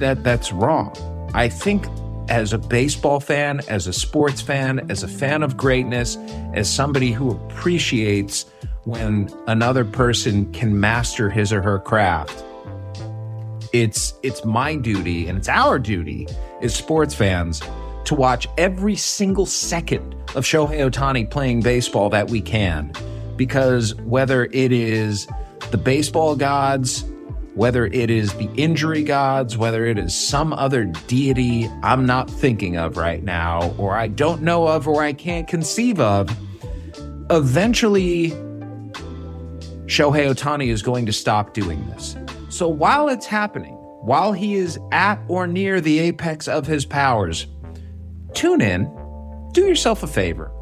that 0.00 0.24
that's 0.24 0.50
wrong. 0.50 0.92
I 1.32 1.48
think 1.48 1.86
as 2.28 2.52
a 2.52 2.58
baseball 2.58 3.20
fan, 3.20 3.60
as 3.68 3.86
a 3.86 3.92
sports 3.92 4.40
fan, 4.40 4.90
as 4.90 5.02
a 5.02 5.08
fan 5.08 5.42
of 5.42 5.56
greatness, 5.56 6.16
as 6.54 6.72
somebody 6.72 7.12
who 7.12 7.30
appreciates 7.30 8.46
when 8.84 9.28
another 9.46 9.84
person 9.84 10.52
can 10.52 10.78
master 10.78 11.28
his 11.30 11.52
or 11.52 11.62
her 11.62 11.78
craft, 11.78 12.44
it's 13.72 14.14
it's 14.22 14.44
my 14.44 14.76
duty 14.76 15.28
and 15.28 15.36
it's 15.36 15.48
our 15.48 15.78
duty 15.78 16.26
as 16.62 16.74
sports 16.74 17.14
fans 17.14 17.60
to 18.04 18.14
watch 18.14 18.48
every 18.56 18.94
single 18.96 19.46
second 19.46 20.14
of 20.36 20.44
Shohei 20.44 20.88
Ohtani 20.88 21.28
playing 21.28 21.60
baseball 21.60 22.08
that 22.10 22.30
we 22.30 22.40
can. 22.40 22.92
Because 23.36 23.94
whether 23.96 24.44
it 24.46 24.72
is 24.72 25.26
the 25.70 25.76
baseball 25.76 26.36
gods, 26.36 27.04
whether 27.56 27.86
it 27.86 28.10
is 28.10 28.34
the 28.34 28.50
injury 28.54 29.02
gods, 29.02 29.56
whether 29.56 29.86
it 29.86 29.98
is 29.98 30.14
some 30.14 30.52
other 30.52 30.84
deity 30.84 31.66
I'm 31.82 32.04
not 32.04 32.28
thinking 32.28 32.76
of 32.76 32.98
right 32.98 33.24
now, 33.24 33.74
or 33.78 33.96
I 33.96 34.08
don't 34.08 34.42
know 34.42 34.68
of, 34.68 34.86
or 34.86 35.02
I 35.02 35.14
can't 35.14 35.48
conceive 35.48 35.98
of, 35.98 36.28
eventually 37.30 38.30
Shohei 39.86 40.30
Ohtani 40.30 40.68
is 40.68 40.82
going 40.82 41.06
to 41.06 41.14
stop 41.14 41.54
doing 41.54 41.88
this. 41.88 42.14
So 42.50 42.68
while 42.68 43.08
it's 43.08 43.24
happening, 43.24 43.72
while 44.02 44.34
he 44.34 44.56
is 44.56 44.78
at 44.92 45.18
or 45.26 45.46
near 45.46 45.80
the 45.80 45.98
apex 45.98 46.48
of 46.48 46.66
his 46.66 46.84
powers, 46.84 47.46
tune 48.34 48.60
in, 48.60 48.84
do 49.52 49.62
yourself 49.62 50.02
a 50.02 50.06
favor. 50.06 50.52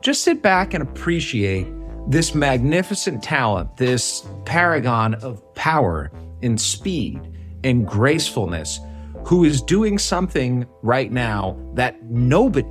Just 0.00 0.24
sit 0.24 0.40
back 0.40 0.72
and 0.72 0.82
appreciate 0.82 1.66
this 2.08 2.34
magnificent 2.34 3.22
talent, 3.22 3.76
this 3.76 4.26
paragon 4.46 5.12
of 5.16 5.42
power 5.54 6.10
and 6.42 6.60
speed 6.60 7.20
and 7.64 7.86
gracefulness, 7.86 8.80
who 9.24 9.44
is 9.44 9.60
doing 9.62 9.98
something 9.98 10.66
right 10.82 11.10
now 11.10 11.58
that 11.74 12.02
nobody, 12.04 12.66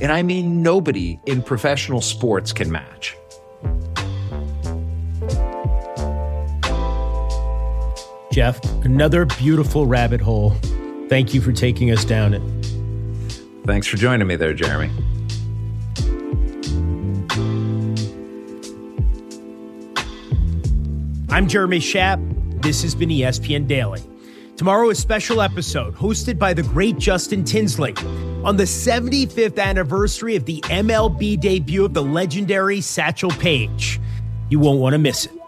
and 0.00 0.12
I 0.12 0.22
mean 0.22 0.62
nobody 0.62 1.18
in 1.26 1.42
professional 1.42 2.00
sports 2.00 2.52
can 2.52 2.70
match. 2.70 3.16
Jeff, 8.32 8.62
another 8.84 9.26
beautiful 9.26 9.86
rabbit 9.86 10.20
hole. 10.20 10.54
Thank 11.08 11.34
you 11.34 11.42
for 11.42 11.52
taking 11.52 11.90
us 11.90 12.04
down 12.04 12.32
it. 12.32 12.42
Thanks 13.66 13.86
for 13.86 13.98
joining 13.98 14.26
me 14.26 14.36
there, 14.36 14.54
Jeremy. 14.54 14.90
I'm 21.28 21.46
Jeremy 21.46 21.78
Schaap. 21.78 22.31
This 22.62 22.80
has 22.82 22.94
been 22.94 23.08
ESPN 23.08 23.66
Daily. 23.66 24.00
Tomorrow, 24.56 24.90
a 24.90 24.94
special 24.94 25.40
episode 25.40 25.96
hosted 25.96 26.38
by 26.38 26.54
the 26.54 26.62
great 26.62 26.96
Justin 26.96 27.42
Tinsley 27.42 27.92
on 28.44 28.56
the 28.56 28.62
75th 28.62 29.58
anniversary 29.58 30.36
of 30.36 30.44
the 30.44 30.60
MLB 30.60 31.40
debut 31.40 31.84
of 31.84 31.92
the 31.92 32.04
legendary 32.04 32.80
Satchel 32.80 33.30
Paige. 33.30 34.00
You 34.48 34.60
won't 34.60 34.78
want 34.78 34.92
to 34.92 34.98
miss 34.98 35.26
it. 35.26 35.41